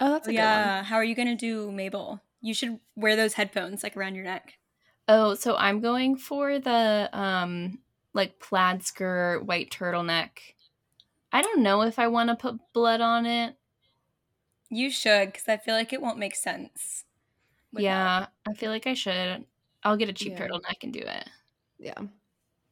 Oh, 0.00 0.12
that's 0.12 0.26
a 0.28 0.30
Oh, 0.30 0.32
good 0.32 0.38
yeah. 0.38 0.82
How 0.84 0.96
are 0.96 1.04
you 1.04 1.14
gonna 1.14 1.36
do 1.36 1.70
Mabel? 1.72 2.20
You 2.40 2.54
should 2.54 2.78
wear 2.94 3.16
those 3.16 3.34
headphones 3.34 3.82
like 3.82 3.96
around 3.96 4.14
your 4.14 4.24
neck. 4.24 4.54
Oh, 5.08 5.34
so 5.34 5.56
I'm 5.56 5.80
going 5.80 6.16
for 6.16 6.58
the 6.58 7.08
um 7.12 7.78
like 8.12 8.38
plaid 8.38 8.82
skirt, 8.84 9.44
white 9.44 9.70
turtleneck. 9.70 10.30
I 11.32 11.42
don't 11.42 11.62
know 11.62 11.82
if 11.82 11.98
I 11.98 12.06
want 12.08 12.30
to 12.30 12.36
put 12.36 12.60
blood 12.72 13.00
on 13.00 13.26
it. 13.26 13.56
You 14.70 14.90
should, 14.90 15.32
because 15.32 15.48
I 15.48 15.56
feel 15.56 15.74
like 15.74 15.92
it 15.92 16.02
won't 16.02 16.18
make 16.18 16.34
sense. 16.36 17.03
Without. 17.74 17.82
yeah, 17.84 18.26
I 18.46 18.54
feel 18.54 18.70
like 18.70 18.86
I 18.86 18.94
should. 18.94 19.44
I'll 19.82 19.96
get 19.96 20.08
a 20.08 20.12
cheap 20.12 20.32
Yeah. 20.32 20.46
turtleneck 20.48 20.82
and 20.82 20.92
do 20.92 21.00
it. 21.00 21.28
Yeah. 21.78 22.00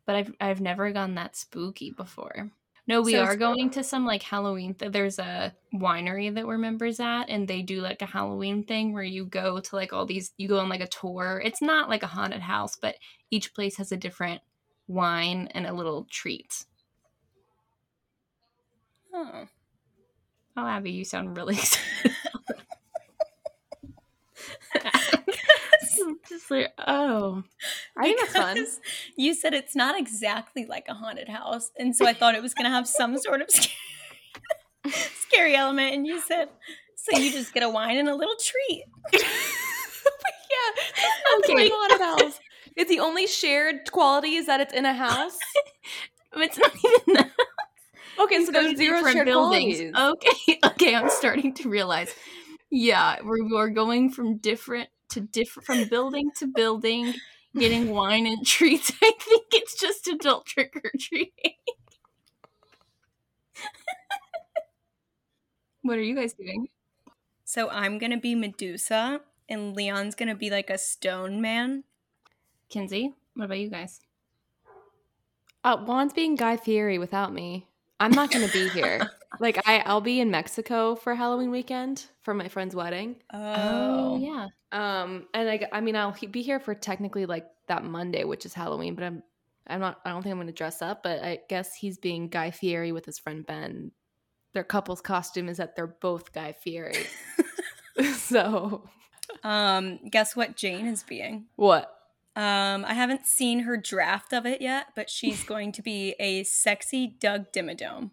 But 0.06 0.16
I've 0.16 0.32
I've 0.40 0.60
never 0.60 0.90
gone 0.92 1.14
that 1.16 1.36
spooky 1.36 1.90
before. 1.90 2.50
No, 2.88 3.00
we 3.00 3.12
So 3.12 3.22
are 3.22 3.36
going 3.36 3.70
to 3.70 3.84
some 3.84 4.04
like 4.04 4.24
Halloween. 4.24 4.74
Th- 4.74 4.90
there's 4.90 5.20
a 5.20 5.54
winery 5.72 6.34
that 6.34 6.46
we're 6.46 6.58
members 6.58 6.98
at, 6.98 7.26
and 7.26 7.46
they 7.46 7.62
do 7.62 7.80
like 7.80 8.02
a 8.02 8.06
Halloween 8.06 8.64
thing 8.64 8.92
where 8.92 9.04
you 9.04 9.24
go 9.24 9.60
to 9.60 9.76
like 9.76 9.92
all 9.92 10.04
these. 10.04 10.32
You 10.36 10.48
go 10.48 10.58
on 10.58 10.68
like 10.68 10.80
a 10.80 10.88
tour. 10.88 11.40
It's 11.44 11.62
not 11.62 11.88
like 11.88 12.02
a 12.02 12.08
haunted 12.08 12.40
house, 12.40 12.74
but 12.76 12.96
each 13.30 13.54
place 13.54 13.76
has 13.76 13.92
a 13.92 13.96
different 13.96 14.40
wine 14.88 15.48
and 15.54 15.64
a 15.66 15.72
little 15.72 16.06
treat. 16.10 16.64
Oh. 19.14 19.46
Oh, 20.56 20.66
Abby, 20.66 20.90
you 20.90 21.04
sound 21.04 21.36
really 21.36 21.54
excited. 21.58 22.11
Just 26.28 26.50
like, 26.50 26.72
oh, 26.86 27.42
I 27.96 28.02
think 28.02 28.20
that's 28.20 28.32
fun. 28.32 28.66
You 29.16 29.34
said 29.34 29.54
it's 29.54 29.76
not 29.76 29.98
exactly 29.98 30.66
like 30.66 30.86
a 30.88 30.94
haunted 30.94 31.28
house, 31.28 31.70
and 31.78 31.94
so 31.94 32.06
I 32.06 32.12
thought 32.14 32.34
it 32.34 32.42
was 32.42 32.54
gonna 32.54 32.70
have 32.70 32.88
some 32.88 33.18
sort 33.18 33.42
of 33.42 33.50
scary, 33.50 33.74
scary 35.28 35.56
element, 35.56 35.94
and 35.94 36.06
you 36.06 36.20
said, 36.20 36.48
so 36.96 37.18
you 37.18 37.32
just 37.32 37.52
get 37.52 37.62
a 37.62 37.68
wine 37.68 37.98
and 37.98 38.08
a 38.08 38.14
little 38.14 38.36
treat. 38.36 38.84
yeah. 39.12 39.28
Okay. 41.38 41.70
haunted 41.72 42.00
house. 42.00 42.40
It's 42.76 42.88
the 42.88 43.00
only 43.00 43.26
shared 43.26 43.90
quality 43.90 44.34
is 44.34 44.46
that 44.46 44.60
it's 44.60 44.72
in 44.72 44.86
a 44.86 44.94
house. 44.94 45.36
it's 46.34 46.58
not 46.58 46.72
even 46.74 47.14
that. 47.14 47.30
Okay, 48.18 48.44
so 48.44 48.52
there's 48.52 48.76
zero 48.76 49.02
shared 49.10 49.26
buildings. 49.26 49.78
qualities. 49.92 50.18
Okay, 50.46 50.58
okay, 50.64 50.94
I'm 50.94 51.10
starting 51.10 51.54
to 51.54 51.68
realize. 51.68 52.14
Yeah, 52.70 53.18
we're 53.22 53.48
we're 53.50 53.70
going 53.70 54.10
from 54.10 54.38
different 54.38 54.88
to 55.12 55.20
different 55.20 55.66
from 55.66 55.84
building 55.88 56.30
to 56.36 56.46
building, 56.46 57.14
getting 57.56 57.90
wine 57.90 58.26
and 58.26 58.46
treats. 58.46 58.92
I 59.02 59.12
think 59.18 59.46
it's 59.52 59.80
just 59.80 60.08
adult 60.08 60.46
trick 60.46 60.74
or 60.76 60.90
treating. 60.98 61.54
what 65.82 65.98
are 65.98 66.02
you 66.02 66.14
guys 66.14 66.34
doing? 66.34 66.68
So 67.44 67.68
I'm 67.68 67.98
gonna 67.98 68.20
be 68.20 68.34
Medusa, 68.34 69.20
and 69.48 69.76
Leon's 69.76 70.14
gonna 70.14 70.34
be 70.34 70.50
like 70.50 70.70
a 70.70 70.78
stone 70.78 71.40
man. 71.40 71.84
Kenzie, 72.68 73.14
what 73.34 73.44
about 73.46 73.58
you 73.58 73.68
guys? 73.68 74.00
Uh, 75.64 75.76
Juan's 75.76 76.12
being 76.12 76.34
Guy 76.34 76.56
Fieri 76.56 76.98
without 76.98 77.32
me. 77.32 77.66
I'm 78.00 78.10
not 78.10 78.32
going 78.32 78.44
to 78.44 78.52
be 78.52 78.68
here. 78.68 79.10
like 79.40 79.58
I, 79.66 79.80
I'll 79.80 80.00
be 80.00 80.20
in 80.20 80.30
Mexico 80.30 80.94
for 80.94 81.14
Halloween 81.14 81.50
weekend 81.50 82.06
for 82.20 82.34
my 82.34 82.48
friend's 82.48 82.74
wedding. 82.74 83.16
Oh, 83.32 84.18
yeah. 84.18 84.48
Um, 84.72 85.26
and 85.34 85.48
I, 85.48 85.68
I 85.72 85.80
mean, 85.80 85.96
I'll 85.96 86.16
be 86.30 86.42
here 86.42 86.60
for 86.60 86.74
technically 86.74 87.26
like 87.26 87.46
that 87.68 87.84
Monday, 87.84 88.24
which 88.24 88.46
is 88.46 88.54
Halloween. 88.54 88.94
But 88.94 89.04
I'm, 89.04 89.22
I'm 89.66 89.80
not. 89.80 90.00
I 90.04 90.10
don't 90.10 90.22
think 90.22 90.32
I'm 90.32 90.38
going 90.38 90.46
to 90.48 90.52
dress 90.52 90.82
up. 90.82 91.02
But 91.02 91.22
I 91.22 91.40
guess 91.48 91.74
he's 91.74 91.98
being 91.98 92.28
Guy 92.28 92.50
Fieri 92.50 92.92
with 92.92 93.04
his 93.06 93.18
friend 93.18 93.46
Ben. 93.46 93.92
Their 94.54 94.64
couple's 94.64 95.00
costume 95.00 95.48
is 95.48 95.56
that 95.56 95.76
they're 95.76 95.86
both 95.86 96.32
Guy 96.32 96.52
Fieri. 96.52 97.06
so 98.16 98.88
Um, 99.42 99.98
guess 100.10 100.36
what 100.36 100.56
Jane 100.56 100.86
is 100.86 101.02
being? 101.02 101.46
what? 101.56 101.98
Um, 102.34 102.86
I 102.86 102.94
haven't 102.94 103.26
seen 103.26 103.60
her 103.60 103.76
draft 103.76 104.32
of 104.32 104.46
it 104.46 104.62
yet, 104.62 104.86
but 104.96 105.10
she's 105.10 105.44
going 105.52 105.70
to 105.72 105.82
be 105.82 106.14
a 106.18 106.44
sexy 106.44 107.06
Doug 107.06 107.52
Dimmadome. 107.52 108.10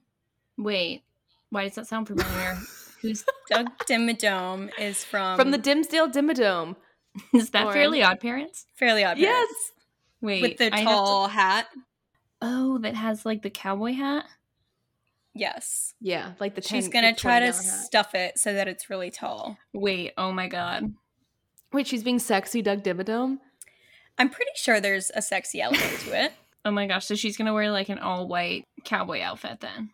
Wait, 0.57 1.03
why 1.49 1.65
does 1.65 1.75
that 1.75 1.87
sound 1.87 2.07
familiar? 2.07 2.57
Who's 3.01 3.23
Doug 3.49 3.67
Dimmadome 3.87 4.69
is 4.77 5.03
from 5.05 5.37
From 5.39 5.51
the 5.51 5.57
Dimsdale 5.57 6.09
Dimmadome. 6.09 6.75
is 7.33 7.49
that? 7.51 7.61
Lauren. 7.61 7.73
Fairly 7.73 8.03
Odd 8.03 8.19
Parents? 8.19 8.65
Fairly 8.75 9.03
Odd 9.05 9.17
Parents. 9.17 9.49
Yes. 9.51 9.71
Wait, 10.21 10.41
with 10.41 10.57
the 10.57 10.65
I 10.73 10.79
have 10.79 10.87
to- 10.89 10.93
tall 10.93 11.27
hat. 11.29 11.67
oh, 12.41 12.77
that 12.79 12.95
has 12.95 13.25
like 13.25 13.41
the 13.41 13.49
cowboy 13.49 13.93
hat. 13.93 14.25
Yes, 15.33 15.93
Yeah, 16.01 16.33
like 16.39 16.55
the 16.55 16.61
10, 16.61 16.77
she's 16.81 16.89
gonna 16.89 17.13
the 17.13 17.17
try 17.19 17.39
to 17.39 17.45
hat. 17.47 17.55
stuff 17.55 18.15
it 18.15 18.37
so 18.39 18.51
that 18.53 18.67
it's 18.67 18.89
really 18.89 19.11
tall. 19.11 19.57
Wait, 19.73 20.11
oh 20.17 20.31
my 20.33 20.47
god. 20.47 20.93
Wait, 21.71 21.87
she's 21.87 22.03
being 22.03 22.19
sexy 22.19 22.61
Doug 22.61 22.83
Dimmadome. 22.83 23.37
I'm 24.17 24.29
pretty 24.29 24.51
sure 24.55 24.81
there's 24.81 25.11
a 25.15 25.21
sexy 25.21 25.61
element 25.61 25.99
to 26.01 26.25
it. 26.25 26.33
Oh 26.65 26.71
my 26.71 26.87
gosh, 26.87 27.05
so 27.05 27.15
she's 27.15 27.37
gonna 27.37 27.53
wear 27.53 27.71
like 27.71 27.87
an 27.87 27.99
all 27.99 28.27
white 28.27 28.65
cowboy 28.83 29.21
outfit 29.21 29.61
then. 29.61 29.91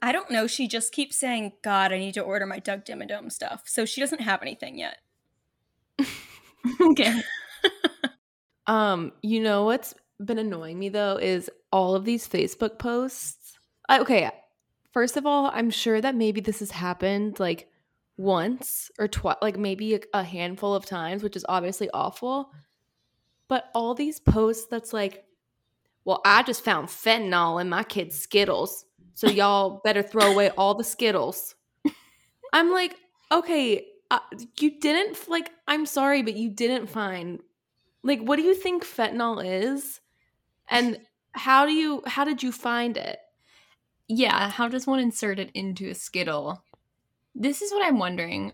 I 0.00 0.12
don't 0.12 0.30
know. 0.30 0.46
She 0.46 0.68
just 0.68 0.92
keeps 0.92 1.16
saying, 1.16 1.52
"God, 1.62 1.92
I 1.92 1.98
need 1.98 2.14
to 2.14 2.20
order 2.20 2.46
my 2.46 2.58
Doug 2.58 2.84
Dimmadome 2.84 3.32
stuff." 3.32 3.62
So 3.66 3.84
she 3.84 4.00
doesn't 4.00 4.20
have 4.20 4.42
anything 4.42 4.78
yet. 4.78 4.98
okay. 6.80 7.20
Um, 8.68 9.12
you 9.22 9.40
know 9.40 9.64
what's 9.64 9.94
been 10.22 10.38
annoying 10.38 10.78
me 10.78 10.90
though 10.90 11.16
is 11.16 11.50
all 11.72 11.94
of 11.94 12.04
these 12.04 12.28
Facebook 12.28 12.78
posts. 12.78 13.58
I, 13.88 14.00
okay, 14.00 14.30
first 14.92 15.16
of 15.16 15.24
all, 15.24 15.50
I'm 15.52 15.70
sure 15.70 16.00
that 16.00 16.14
maybe 16.14 16.42
this 16.42 16.58
has 16.60 16.70
happened 16.70 17.40
like 17.40 17.70
once 18.18 18.90
or 18.98 19.08
twice, 19.08 19.38
like 19.40 19.56
maybe 19.56 19.94
a, 19.94 20.00
a 20.12 20.22
handful 20.22 20.74
of 20.74 20.84
times, 20.84 21.22
which 21.22 21.34
is 21.34 21.46
obviously 21.48 21.88
awful. 21.94 22.50
But 23.48 23.70
all 23.74 23.94
these 23.94 24.20
posts 24.20 24.66
that's 24.70 24.92
like, 24.92 25.24
well, 26.04 26.20
I 26.26 26.42
just 26.42 26.62
found 26.62 26.88
fentanyl 26.88 27.60
in 27.62 27.70
my 27.70 27.82
kid's 27.82 28.18
Skittles, 28.18 28.84
so 29.18 29.28
y'all 29.28 29.80
better 29.82 30.00
throw 30.00 30.30
away 30.30 30.50
all 30.50 30.76
the 30.76 30.84
Skittles. 30.84 31.56
I'm 32.52 32.70
like, 32.70 32.94
okay, 33.32 33.84
uh, 34.12 34.20
you 34.60 34.78
didn't 34.78 35.28
like. 35.28 35.50
I'm 35.66 35.86
sorry, 35.86 36.22
but 36.22 36.36
you 36.36 36.48
didn't 36.48 36.86
find 36.86 37.40
like 38.04 38.20
what 38.20 38.36
do 38.36 38.42
you 38.42 38.54
think 38.54 38.84
fentanyl 38.84 39.44
is 39.44 40.00
and 40.68 41.00
how 41.32 41.66
do 41.66 41.72
you 41.72 42.00
how 42.06 42.24
did 42.24 42.44
you 42.44 42.52
find 42.52 42.96
it 42.96 43.18
Yeah, 44.06 44.50
how 44.50 44.68
does 44.68 44.86
one 44.86 45.00
insert 45.00 45.40
it 45.40 45.50
into 45.52 45.90
a 45.90 45.96
skittle? 45.96 46.62
This 47.34 47.60
is 47.60 47.72
what 47.72 47.84
I'm 47.84 47.98
wondering. 47.98 48.52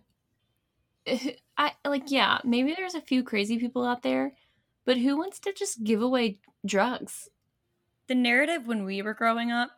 I 1.58 1.72
like 1.84 2.10
yeah, 2.10 2.38
maybe 2.42 2.72
there's 2.74 2.94
a 2.94 3.02
few 3.02 3.22
crazy 3.22 3.58
people 3.58 3.84
out 3.84 4.02
there, 4.02 4.32
but 4.86 4.96
who 4.96 5.18
wants 5.18 5.40
to 5.40 5.52
just 5.52 5.84
give 5.84 6.00
away 6.00 6.38
drugs? 6.64 7.28
The 8.06 8.14
narrative 8.14 8.66
when 8.66 8.86
we 8.86 9.02
were 9.02 9.12
growing 9.12 9.52
up 9.52 9.70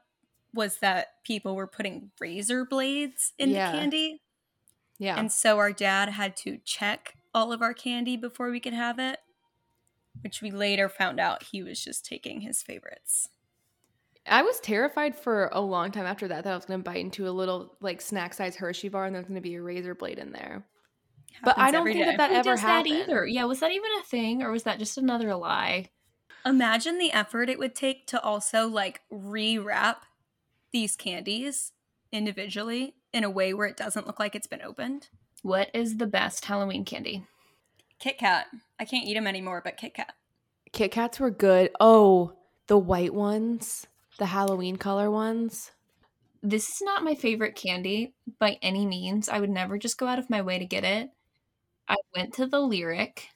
was 0.56 0.78
that 0.78 1.22
people 1.24 1.54
were 1.54 1.66
putting 1.66 2.10
razor 2.20 2.64
blades 2.64 3.32
in 3.38 3.50
Yeah. 3.50 3.70
the 3.72 3.78
candy. 3.78 4.22
yeah 4.98 5.18
And 5.18 5.30
so 5.30 5.58
our 5.58 5.72
dad 5.72 6.08
had 6.10 6.36
to 6.38 6.58
check 6.64 7.14
all 7.34 7.52
of 7.52 7.62
our 7.62 7.74
candy 7.74 8.16
before 8.16 8.50
we 8.50 8.60
could 8.60 8.72
have 8.72 8.98
it, 8.98 9.18
which 10.22 10.40
we 10.42 10.50
later 10.50 10.88
found 10.88 11.20
out 11.20 11.42
he 11.44 11.62
was 11.62 11.82
just 11.84 12.04
taking 12.06 12.40
his 12.40 12.62
favorites. 12.62 13.28
i 14.28 14.42
was 14.42 14.58
terrified 14.60 15.14
for 15.14 15.48
a 15.52 15.60
long 15.60 15.92
time 15.92 16.06
after 16.06 16.26
that 16.26 16.42
that 16.44 16.52
i 16.52 16.56
was 16.56 16.64
going 16.64 16.80
to 16.80 16.84
bite 16.84 16.96
into 17.04 17.28
a 17.28 17.30
little 17.30 17.76
like 17.80 18.00
snack 18.00 18.34
size 18.34 18.56
hershey 18.56 18.88
bar 18.88 19.04
and 19.04 19.14
there's 19.14 19.26
going 19.26 19.34
to 19.36 19.40
be 19.40 19.54
a 19.54 19.62
razor 19.62 19.94
blade 19.94 20.18
in 20.18 20.32
there 20.32 20.66
But 21.44 21.58
I 21.58 21.70
don't 21.70 21.80
every 21.82 21.92
think 21.92 22.06
that 22.06 22.16
that 22.16 22.30
Who 22.30 22.36
ever 22.36 22.50
does 22.52 22.60
happened. 22.60 22.94
that 22.94 23.00
either? 23.10 23.26
Yeah, 23.26 23.44
was 23.44 23.60
that 23.60 23.70
even 23.70 23.90
a 24.00 24.02
thing 24.04 24.42
or 24.42 24.50
was 24.50 24.62
that 24.64 24.78
just 24.78 24.96
another 24.96 25.34
lie? 25.34 25.90
Imagine 26.46 26.96
the 26.98 27.12
effort 27.12 27.50
it 27.50 27.58
would 27.58 27.74
take 27.74 28.06
to 28.06 28.20
also 28.22 28.66
like 28.68 29.02
rewrap 29.12 29.96
these 30.76 30.94
candies 30.94 31.72
individually 32.12 32.94
in 33.10 33.24
a 33.24 33.30
way 33.30 33.54
where 33.54 33.66
it 33.66 33.78
doesn't 33.78 34.06
look 34.06 34.20
like 34.20 34.34
it's 34.34 34.46
been 34.46 34.60
opened. 34.60 35.08
What 35.42 35.70
is 35.72 35.96
the 35.96 36.06
best 36.06 36.44
Halloween 36.44 36.84
candy? 36.84 37.24
Kit 37.98 38.18
Kat. 38.18 38.46
I 38.78 38.84
can't 38.84 39.06
eat 39.06 39.14
them 39.14 39.26
anymore, 39.26 39.62
but 39.64 39.78
Kit 39.78 39.94
Kat. 39.94 40.12
kit 40.72 40.90
kats 40.90 41.18
were 41.18 41.30
good 41.30 41.70
oh 41.80 42.32
the 42.66 42.76
white 42.76 43.14
ones 43.14 43.86
the 44.18 44.26
halloween 44.26 44.76
color 44.76 45.10
ones 45.10 45.70
This 46.42 46.68
is 46.68 46.82
not 46.82 47.04
my 47.04 47.14
favorite 47.14 47.56
candy 47.56 48.14
by 48.38 48.58
any 48.62 48.86
means. 48.86 49.28
I 49.28 49.40
would 49.40 49.50
never 49.50 49.78
just 49.78 49.98
go 49.98 50.06
out 50.06 50.18
of 50.18 50.30
my 50.30 50.42
way 50.42 50.58
to 50.58 50.64
get 50.64 50.84
it. 50.84 51.10
I 51.88 51.96
went 52.14 52.34
to 52.34 52.46
the 52.46 52.60
lyric 52.60 53.28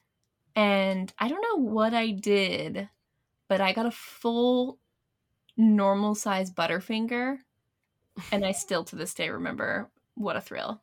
and 0.55 1.11
I 1.19 1.27
don't 1.27 1.41
know 1.41 1.63
what 1.63 1.93
I 1.93 2.11
did, 2.11 2.89
but 3.47 3.61
I 3.61 3.73
got 3.73 3.85
a 3.85 3.91
full 3.91 4.77
normal 5.61 6.15
size 6.15 6.51
Butterfinger. 6.51 7.37
And 8.31 8.45
I 8.45 8.51
still 8.51 8.83
to 8.85 8.95
this 8.95 9.13
day 9.13 9.29
remember 9.29 9.89
what 10.15 10.35
a 10.35 10.41
thrill. 10.41 10.81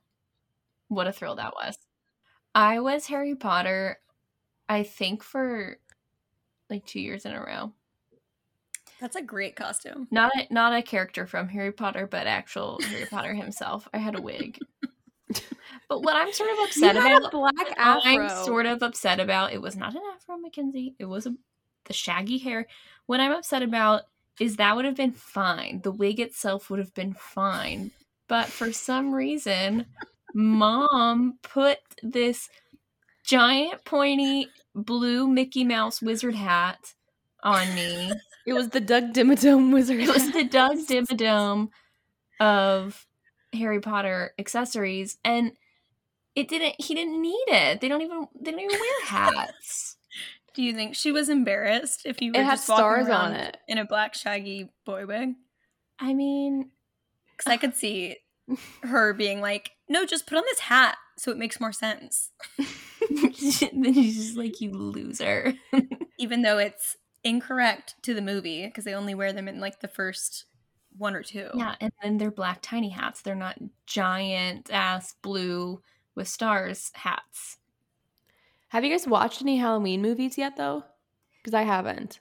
What 0.89 1.07
a 1.07 1.13
thrill 1.13 1.37
that 1.37 1.55
was. 1.55 1.77
I 2.55 2.81
was 2.81 3.07
Harry 3.07 3.35
Potter, 3.35 3.99
I 4.69 4.83
think, 4.83 5.23
for 5.23 5.79
like 6.71 6.87
two 6.87 7.01
years 7.01 7.27
in 7.27 7.33
a 7.33 7.45
row. 7.45 7.73
That's 9.01 9.17
a 9.17 9.23
great 9.23 9.55
costume. 9.55 10.09
Not 10.11 10.33
a, 10.35 10.53
not 10.53 10.77
a 10.77 10.83
character 10.83 11.27
from 11.27 11.49
Harry 11.49 11.73
Potter, 11.73 12.07
but 12.07 12.27
actual 12.27 12.81
Harry 12.83 13.07
Potter 13.07 13.35
himself. 13.35 13.87
I 13.93 13.99
had 13.99 14.19
a 14.19 14.23
wig. 14.23 14.59
But 15.89 16.03
what 16.03 16.17
I'm 16.17 16.33
sort 16.33 16.51
of 16.51 16.59
upset 16.65 16.95
you 16.97 17.01
about, 17.01 17.31
black 17.31 17.75
afro. 17.77 18.03
I'm 18.05 18.45
sort 18.45 18.67
of 18.67 18.83
upset 18.83 19.21
about. 19.21 19.53
It 19.53 19.63
was 19.63 19.77
not 19.77 19.95
an 19.95 20.03
afro, 20.15 20.37
Mackenzie. 20.37 20.95
It 20.99 21.07
was 21.07 21.27
a, 21.27 21.35
the 21.85 21.93
shaggy 21.93 22.39
hair. 22.39 22.67
What 23.07 23.21
I'm 23.21 23.33
upset 23.33 23.63
about 23.63 24.03
is 24.41 24.57
that 24.57 24.77
would 24.77 24.85
have 24.85 24.97
been 24.97 25.13
fine. 25.13 25.81
The 25.83 25.93
wig 25.93 26.21
itself 26.21 26.71
would 26.71 26.79
have 26.79 26.95
been 26.95 27.15
fine. 27.15 27.91
But 28.29 28.47
for 28.47 28.73
some 28.73 29.15
reason, 29.15 29.87
mom 30.35 31.39
put 31.43 31.79
this 32.03 32.49
giant 33.25 33.85
pointy 33.85 34.49
blue 34.75 35.27
Mickey 35.29 35.65
Mouse 35.65 36.01
wizard 36.01 36.35
hat 36.35 36.95
on 37.43 37.75
me. 37.75 38.13
It 38.47 38.53
was 38.55 38.69
the 38.69 38.81
Doug 38.81 39.13
Dimmadome 39.13 39.73
wizard. 39.73 40.01
It 40.01 40.09
was 40.09 40.33
the 40.33 40.45
Doug 40.45 40.79
Dimmadome 40.87 41.69
of 42.41 43.07
Harry 43.53 43.81
Potter 43.81 44.33
accessories, 44.39 45.19
and 45.25 45.53
it 46.35 46.49
didn't. 46.49 46.75
He 46.79 46.95
didn't 46.95 47.21
need 47.21 47.45
it. 47.49 47.81
They 47.81 47.89
don't 47.89 48.01
even. 48.01 48.27
They 48.41 48.51
don't 48.53 48.61
even 48.61 48.79
wear 48.79 49.05
hats. 49.07 49.98
Do 50.59 50.65
you 50.65 50.73
think 50.75 50.97
she 50.97 51.13
was 51.13 51.29
embarrassed 51.29 52.03
if 52.05 52.21
you 52.21 52.33
were 52.33 52.41
It 52.41 52.45
had 52.45 52.57
just 52.57 52.69
walking 52.69 52.83
stars 52.83 53.09
on 53.09 53.31
around 53.31 53.35
it. 53.35 53.59
in 53.69 53.79
a 53.79 53.85
black 53.85 54.13
shaggy 54.13 54.73
boy 54.85 55.07
wig? 55.07 55.35
I 56.01 56.15
mean, 56.15 56.73
Because 57.31 57.53
I 57.53 57.57
could 57.59 57.77
see 57.77 58.17
her 58.83 59.15
being 59.15 59.41
like, 59.41 59.71
"No, 59.89 60.05
just 60.05 60.27
put 60.27 60.37
on 60.37 60.43
this 60.47 60.59
hat 60.59 60.97
so 61.17 61.31
it 61.31 61.39
makes 61.39 61.61
more 61.61 61.71
sense." 61.71 62.33
then 62.59 63.33
she's 63.95 64.17
just 64.17 64.37
like, 64.37 64.61
"You 64.61 64.73
loser." 64.73 65.55
Even 66.19 66.43
though 66.43 66.59
it's 66.59 66.97
incorrect 67.23 67.95
to 68.03 68.13
the 68.13 68.21
movie 68.21 68.67
because 68.67 68.83
they 68.83 68.95
only 68.95 69.15
wear 69.15 69.33
them 69.33 69.47
in 69.47 69.61
like 69.61 69.79
the 69.79 69.87
first 69.87 70.47
one 70.97 71.15
or 71.15 71.23
two. 71.23 71.51
Yeah, 71.55 71.77
and 71.81 71.93
then 72.03 72.19
they're 72.19 72.33
black 72.33 72.63
tiny 72.63 72.89
hats. 72.89 73.23
They're 73.23 73.37
not 73.37 73.59
giant 73.87 74.73
ass 74.73 75.15
blue 75.23 75.83
with 76.17 76.27
stars 76.27 76.91
hats. 76.95 77.59
Have 78.69 78.85
you 78.85 78.91
guys 78.91 79.07
watched 79.07 79.43
any 79.43 79.57
Halloween 79.57 80.03
movies 80.03 80.37
yet, 80.37 80.57
though? 80.57 80.85
Because 81.39 81.55
I 81.55 81.63
haven't. 81.63 82.21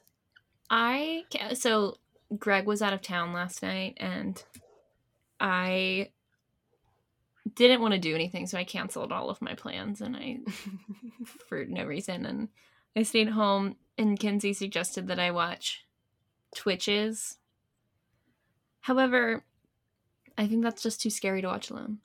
I 0.69 1.23
so 1.53 1.97
Greg 2.37 2.65
was 2.65 2.81
out 2.81 2.93
of 2.93 3.01
town 3.01 3.33
last 3.33 3.61
night, 3.61 3.97
and 3.97 4.41
I 5.39 6.11
didn't 7.55 7.81
want 7.81 7.93
to 7.93 7.99
do 7.99 8.15
anything, 8.15 8.47
so 8.47 8.57
I 8.57 8.63
canceled 8.63 9.11
all 9.11 9.29
of 9.29 9.41
my 9.41 9.55
plans, 9.55 10.01
and 10.01 10.15
I 10.15 10.39
for 11.49 11.65
no 11.65 11.85
reason, 11.85 12.25
and 12.25 12.49
I 12.95 13.03
stayed 13.03 13.29
home. 13.29 13.75
And 13.97 14.19
Kenzie 14.19 14.53
suggested 14.53 15.07
that 15.07 15.19
I 15.19 15.31
watch 15.31 15.85
Twitches. 16.55 17.37
However, 18.81 19.43
I 20.37 20.47
think 20.47 20.63
that's 20.63 20.83
just 20.83 21.01
too 21.01 21.09
scary 21.09 21.41
to 21.41 21.47
watch 21.47 21.71
alone. 21.71 21.97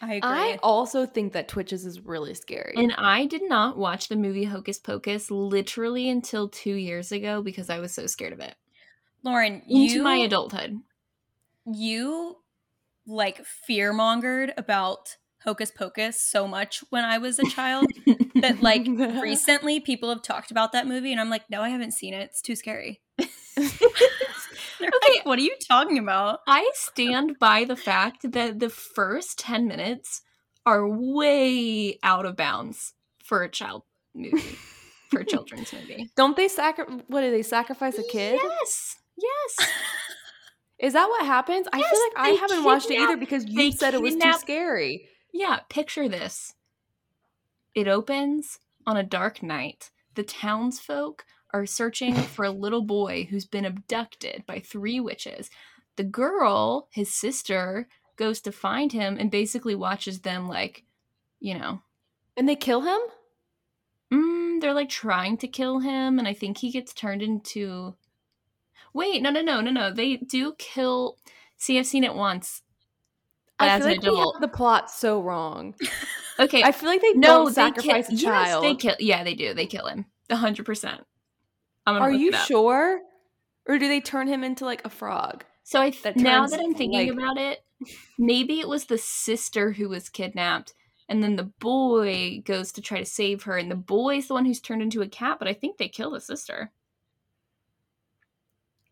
I 0.00 0.14
agree. 0.14 0.30
I 0.30 0.58
also 0.62 1.06
think 1.06 1.32
that 1.32 1.48
Twitches 1.48 1.86
is 1.86 2.00
really 2.00 2.34
scary. 2.34 2.74
And 2.76 2.92
I 2.98 3.26
did 3.26 3.42
not 3.48 3.78
watch 3.78 4.08
the 4.08 4.16
movie 4.16 4.44
Hocus 4.44 4.78
Pocus 4.78 5.30
literally 5.30 6.08
until 6.10 6.48
two 6.48 6.74
years 6.74 7.12
ago 7.12 7.42
because 7.42 7.70
I 7.70 7.78
was 7.78 7.94
so 7.94 8.06
scared 8.06 8.32
of 8.32 8.40
it. 8.40 8.54
Lauren, 9.22 9.62
Into 9.68 9.94
you 9.94 10.02
my 10.02 10.16
adulthood. 10.16 10.80
you 11.64 12.36
like 13.06 13.44
fear 13.44 13.92
mongered 13.92 14.52
about 14.56 15.16
Hocus 15.44 15.70
Pocus 15.70 16.20
so 16.20 16.46
much 16.46 16.82
when 16.90 17.04
I 17.04 17.18
was 17.18 17.38
a 17.38 17.48
child 17.50 17.86
that 18.40 18.60
like 18.60 18.86
recently 19.22 19.80
people 19.80 20.08
have 20.10 20.22
talked 20.22 20.50
about 20.50 20.72
that 20.72 20.86
movie 20.86 21.12
and 21.12 21.20
I'm 21.20 21.30
like, 21.30 21.48
no, 21.48 21.62
I 21.62 21.70
haven't 21.70 21.92
seen 21.92 22.14
it. 22.14 22.22
It's 22.22 22.42
too 22.42 22.56
scary. 22.56 23.00
They're 24.78 24.88
Okay. 24.88 25.18
like, 25.18 25.26
what 25.26 25.38
are 25.38 25.42
you 25.42 25.56
talking 25.68 25.98
about? 25.98 26.40
I 26.46 26.70
stand 26.74 27.38
by 27.38 27.64
the 27.64 27.76
fact 27.76 28.32
that 28.32 28.58
the 28.60 28.68
first 28.70 29.38
10 29.38 29.66
minutes 29.66 30.22
are 30.64 30.86
way 30.88 31.98
out 32.02 32.26
of 32.26 32.36
bounds 32.36 32.94
for 33.22 33.42
a 33.42 33.48
child 33.48 33.82
movie, 34.14 34.58
for 35.10 35.20
a 35.20 35.24
children's 35.32 35.72
movie. 35.72 36.10
Don't 36.16 36.36
they 36.36 36.48
sacri- 36.48 36.84
What 37.08 37.20
do 37.22 37.30
they 37.30 37.42
sacrifice 37.42 37.98
a 37.98 38.02
kid? 38.04 38.38
Yes. 38.42 38.96
Yes. 39.16 39.68
Is 40.78 40.92
that 40.92 41.08
what 41.08 41.24
happens? 41.24 41.66
I 41.72 41.80
feel 41.80 42.00
like 42.00 42.12
I 42.16 42.28
haven't 42.38 42.62
watched 42.64 42.90
it 42.90 42.98
either 42.98 43.16
because 43.16 43.46
you 43.48 43.72
said 43.72 43.94
it 43.94 44.02
was 44.02 44.14
too 44.14 44.32
scary. 44.34 45.08
Yeah, 45.32 45.60
picture 45.70 46.06
this. 46.08 46.52
It 47.74 47.88
opens 47.88 48.58
on 48.86 48.96
a 48.96 49.02
dark 49.02 49.42
night. 49.42 49.90
The 50.14 50.22
townsfolk 50.22 51.24
are 51.56 51.66
searching 51.66 52.14
for 52.14 52.44
a 52.44 52.50
little 52.50 52.82
boy 52.82 53.26
who's 53.30 53.44
been 53.46 53.64
abducted 53.64 54.44
by 54.46 54.60
three 54.60 55.00
witches. 55.00 55.50
The 55.96 56.04
girl, 56.04 56.88
his 56.90 57.12
sister, 57.12 57.88
goes 58.16 58.40
to 58.42 58.52
find 58.52 58.92
him 58.92 59.16
and 59.18 59.30
basically 59.30 59.74
watches 59.74 60.20
them, 60.20 60.48
like, 60.48 60.84
you 61.40 61.58
know, 61.58 61.80
And 62.36 62.48
they 62.48 62.56
kill 62.56 62.82
him? 62.82 62.98
mm, 64.12 64.60
they're 64.60 64.74
like 64.74 64.88
trying 64.88 65.36
to 65.38 65.48
kill 65.48 65.80
him, 65.80 66.18
and 66.18 66.28
I 66.28 66.34
think 66.34 66.58
he 66.58 66.70
gets 66.70 66.92
turned 66.92 67.22
into. 67.22 67.94
Wait, 68.92 69.22
no, 69.22 69.30
no, 69.30 69.42
no, 69.42 69.60
no, 69.60 69.70
no. 69.70 69.92
They 69.92 70.16
do 70.16 70.54
kill. 70.58 71.16
See, 71.56 71.78
I've 71.78 71.86
seen 71.86 72.04
it 72.04 72.14
once. 72.14 72.62
I 73.58 73.78
feel 73.78 73.86
an 73.86 73.92
like 73.92 74.02
adult. 74.02 74.34
have 74.36 74.40
the 74.42 74.54
plot 74.54 74.90
so 74.90 75.20
wrong. 75.22 75.74
Okay, 76.38 76.62
I 76.62 76.70
feel 76.70 76.90
like 76.90 77.00
they 77.00 77.14
no, 77.14 77.28
don't 77.28 77.46
they 77.46 77.52
sacrifice 77.52 78.08
kill, 78.08 78.18
a 78.18 78.20
child. 78.20 78.62
Yes, 78.64 78.70
they 78.72 78.76
kill. 78.76 78.96
Yeah, 79.00 79.24
they 79.24 79.34
do. 79.34 79.54
They 79.54 79.64
kill 79.66 79.86
him. 79.86 80.04
hundred 80.30 80.66
percent. 80.66 81.00
Are 81.86 82.10
you 82.10 82.32
sure? 82.32 83.00
Or 83.68 83.78
do 83.78 83.88
they 83.88 84.00
turn 84.00 84.28
him 84.28 84.44
into 84.44 84.64
like 84.64 84.84
a 84.84 84.90
frog? 84.90 85.44
So 85.62 85.80
I 85.80 85.90
that 86.02 86.16
now 86.16 86.46
that 86.46 86.60
I'm 86.60 86.74
thinking 86.74 87.08
like- 87.08 87.16
about 87.16 87.38
it, 87.38 87.64
maybe 88.18 88.60
it 88.60 88.68
was 88.68 88.86
the 88.86 88.98
sister 88.98 89.72
who 89.72 89.88
was 89.88 90.08
kidnapped, 90.08 90.74
and 91.08 91.22
then 91.22 91.36
the 91.36 91.50
boy 91.60 92.42
goes 92.44 92.72
to 92.72 92.80
try 92.80 92.98
to 92.98 93.04
save 93.04 93.44
her, 93.44 93.56
and 93.56 93.70
the 93.70 93.76
boy's 93.76 94.28
the 94.28 94.34
one 94.34 94.44
who's 94.44 94.60
turned 94.60 94.82
into 94.82 95.02
a 95.02 95.08
cat. 95.08 95.38
But 95.38 95.48
I 95.48 95.52
think 95.54 95.78
they 95.78 95.88
kill 95.88 96.10
the 96.12 96.20
sister. 96.20 96.72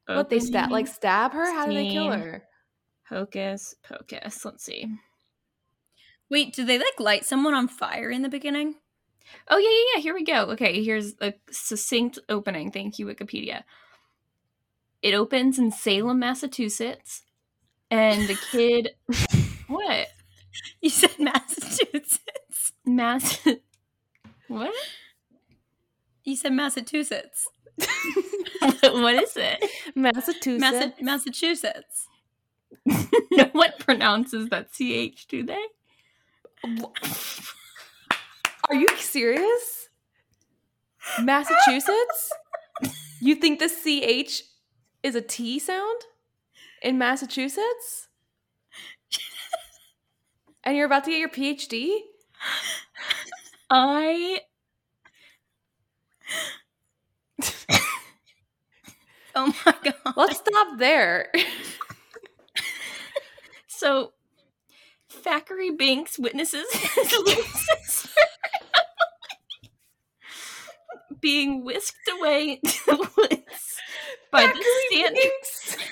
What 0.07 0.29
they 0.29 0.41
stab 0.41 0.71
like 0.71 0.87
stab 0.87 1.33
her? 1.33 1.45
How 1.45 1.67
do 1.67 1.75
they 1.75 1.89
kill 1.89 2.11
her? 2.11 2.45
Hocus 3.09 3.75
pocus. 3.83 4.45
Let's 4.45 4.65
see. 4.65 4.87
Wait, 6.29 6.55
do 6.55 6.65
they 6.65 6.79
like 6.79 6.99
light 6.99 7.25
someone 7.25 7.55
on 7.55 7.69
fire 7.69 8.11
in 8.11 8.23
the 8.23 8.29
beginning? 8.29 8.75
Oh 9.49 9.59
yeah, 9.59 9.69
yeah, 9.69 9.97
yeah. 9.97 10.03
Here 10.03 10.15
we 10.15 10.25
go. 10.25 10.53
Okay, 10.53 10.83
here's 10.83 11.15
a 11.21 11.35
succinct 11.51 12.19
opening. 12.29 12.71
Thank 12.71 12.99
you, 12.99 13.07
Wikipedia. 13.07 13.63
It 15.03 15.15
opens 15.15 15.59
in 15.59 15.71
Salem, 15.71 16.19
Massachusetts, 16.19 17.23
and 17.91 18.27
the 18.29 18.37
kid. 18.51 18.91
what? 19.69 20.09
You 20.81 20.91
said 20.91 21.19
Massachusetts. 21.19 22.21
Mass. 22.87 23.39
what? 24.49 24.75
You 26.25 26.37
said 26.37 26.53
Massachusetts. 26.53 27.49
what 28.83 29.15
is 29.15 29.37
it? 29.37 29.65
Massachusetts. 29.95 30.61
Massa- 30.61 30.95
Massachusetts. 31.01 32.07
no 32.87 33.45
one 33.53 33.73
pronounces 33.79 34.49
that 34.49 34.73
ch, 34.73 35.27
do 35.29 35.43
they? 35.45 35.65
Are 38.69 38.75
you 38.75 38.89
serious? 38.97 39.89
Massachusetts? 41.21 42.33
you 43.21 43.35
think 43.35 43.59
the 43.59 43.69
CH 43.69 44.43
is 45.03 45.15
a 45.15 45.21
T 45.21 45.59
sound 45.59 46.01
in 46.83 46.97
Massachusetts? 46.99 48.09
And 50.63 50.77
you're 50.77 50.87
about 50.87 51.05
to 51.05 51.11
get 51.11 51.19
your 51.19 51.29
PhD? 51.29 51.99
I 53.71 54.41
Oh 59.37 59.53
my 59.67 59.75
god. 59.83 60.15
Let's 60.17 60.39
stop 60.39 60.79
there. 60.79 61.31
so 63.67 64.14
Thackery 65.25 65.71
Binx 65.71 66.19
witnesses 66.19 66.67
his 66.73 67.13
little 67.19 67.45
sister 67.45 68.21
being 71.21 71.65
whisked 71.65 72.11
away 72.19 72.61
into 72.63 72.79
the 72.87 73.11
woods 73.17 73.77
by 74.31 74.47
the, 74.47 74.65
Sand- 74.91 75.17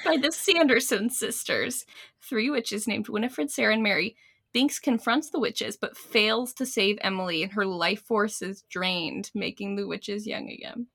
by 0.04 0.16
the 0.16 0.32
Sanderson 0.32 1.08
sisters, 1.08 1.86
three 2.20 2.50
witches 2.50 2.88
named 2.88 3.08
Winifred, 3.08 3.50
Sarah, 3.50 3.72
and 3.72 3.82
Mary. 3.82 4.16
Binx 4.54 4.82
confronts 4.82 5.30
the 5.30 5.38
witches 5.38 5.76
but 5.76 5.96
fails 5.96 6.52
to 6.54 6.66
save 6.66 6.98
Emily, 7.00 7.42
and 7.42 7.52
her 7.52 7.64
life 7.64 8.02
force 8.02 8.42
is 8.42 8.62
drained, 8.68 9.30
making 9.34 9.76
the 9.76 9.86
witches 9.86 10.26
young 10.26 10.50
again. 10.50 10.88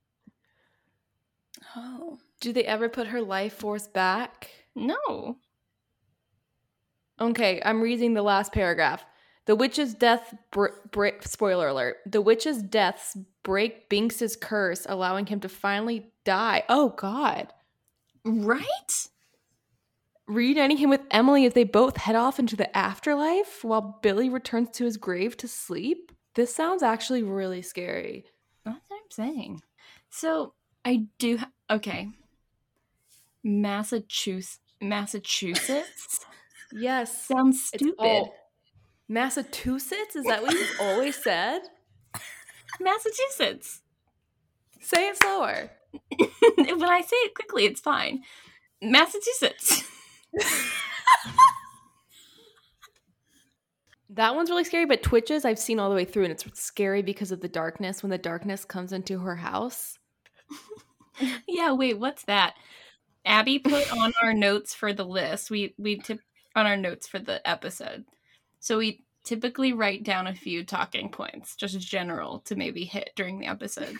Oh. 1.75 2.19
Do 2.39 2.53
they 2.53 2.65
ever 2.65 2.89
put 2.89 3.07
her 3.07 3.21
life 3.21 3.53
force 3.53 3.87
back? 3.87 4.51
No. 4.75 5.37
Okay, 7.19 7.61
I'm 7.63 7.81
reading 7.81 8.13
the 8.13 8.21
last 8.21 8.51
paragraph. 8.51 9.03
The 9.45 9.55
witch's 9.55 9.93
death 9.93 10.35
br- 10.51 10.67
br- 10.91 11.21
spoiler 11.21 11.69
alert. 11.69 11.97
The 12.05 12.21
witch's 12.21 12.61
deaths 12.61 13.17
break 13.43 13.89
Binx's 13.89 14.35
curse, 14.35 14.85
allowing 14.89 15.25
him 15.25 15.39
to 15.39 15.49
finally 15.49 16.11
die. 16.25 16.63
Oh 16.69 16.89
god. 16.89 17.53
Right? 18.25 19.07
reuniting 20.27 20.77
him 20.77 20.89
with 20.89 21.01
Emily 21.09 21.45
as 21.45 21.53
they 21.53 21.63
both 21.63 21.97
head 21.97 22.15
off 22.15 22.37
into 22.37 22.55
the 22.55 22.75
afterlife 22.77 23.63
while 23.63 23.99
Billy 24.01 24.29
returns 24.29 24.69
to 24.71 24.85
his 24.85 24.97
grave 24.97 25.37
to 25.37 25.47
sleep. 25.47 26.11
This 26.35 26.53
sounds 26.53 26.83
actually 26.83 27.23
really 27.23 27.61
scary. 27.61 28.25
That's 28.65 28.77
what 28.89 28.97
I'm 28.97 29.09
saying. 29.11 29.61
So 30.09 30.53
I 30.85 31.07
do. 31.17 31.37
Ha- 31.37 31.51
okay. 31.71 32.09
Massachusetts. 33.43 34.59
Massachusetts 34.81 36.25
Yes. 36.71 37.25
sounds 37.25 37.63
stupid. 37.65 37.95
all- 37.99 38.33
Massachusetts? 39.09 40.15
Is 40.15 40.25
that 40.25 40.41
what 40.41 40.53
you've 40.53 40.77
always 40.81 41.15
said? 41.15 41.61
Massachusetts. 42.79 43.81
Say 44.81 45.07
it 45.09 45.17
slower. 45.17 45.71
when 46.17 46.83
I 46.83 47.01
say 47.01 47.15
it 47.17 47.33
quickly, 47.33 47.65
it's 47.65 47.79
fine. 47.81 48.23
Massachusetts. 48.81 49.83
That 54.09 54.35
one's 54.35 54.49
really 54.49 54.63
scary, 54.63 54.85
but 54.85 55.03
Twitches 55.03 55.43
I've 55.43 55.59
seen 55.59 55.79
all 55.79 55.89
the 55.89 55.95
way 55.95 56.05
through, 56.05 56.23
and 56.23 56.31
it's 56.31 56.45
scary 56.59 57.01
because 57.01 57.31
of 57.31 57.41
the 57.41 57.49
darkness 57.49 58.01
when 58.01 58.09
the 58.09 58.17
darkness 58.17 58.63
comes 58.63 58.93
into 58.93 59.19
her 59.19 59.35
house. 59.35 59.99
yeah. 61.47 61.73
Wait. 61.73 61.99
What's 61.99 62.23
that? 62.23 62.53
Abby 63.25 63.59
put 63.59 63.91
on 63.95 64.13
our 64.23 64.33
notes 64.33 64.73
for 64.73 64.93
the 64.93 65.03
list. 65.05 65.51
We 65.51 65.75
we 65.77 65.97
tip 65.99 66.21
on 66.57 66.65
our 66.65 66.77
notes 66.77 67.07
for 67.07 67.19
the 67.19 67.47
episode. 67.47 68.05
So 68.59 68.77
we 68.79 69.03
typically 69.23 69.73
write 69.73 70.03
down 70.03 70.27
a 70.27 70.33
few 70.33 70.63
talking 70.63 71.09
points, 71.09 71.55
just 71.55 71.79
general, 71.79 72.39
to 72.39 72.55
maybe 72.55 72.85
hit 72.85 73.11
during 73.15 73.39
the 73.39 73.47
episodes. 73.47 73.99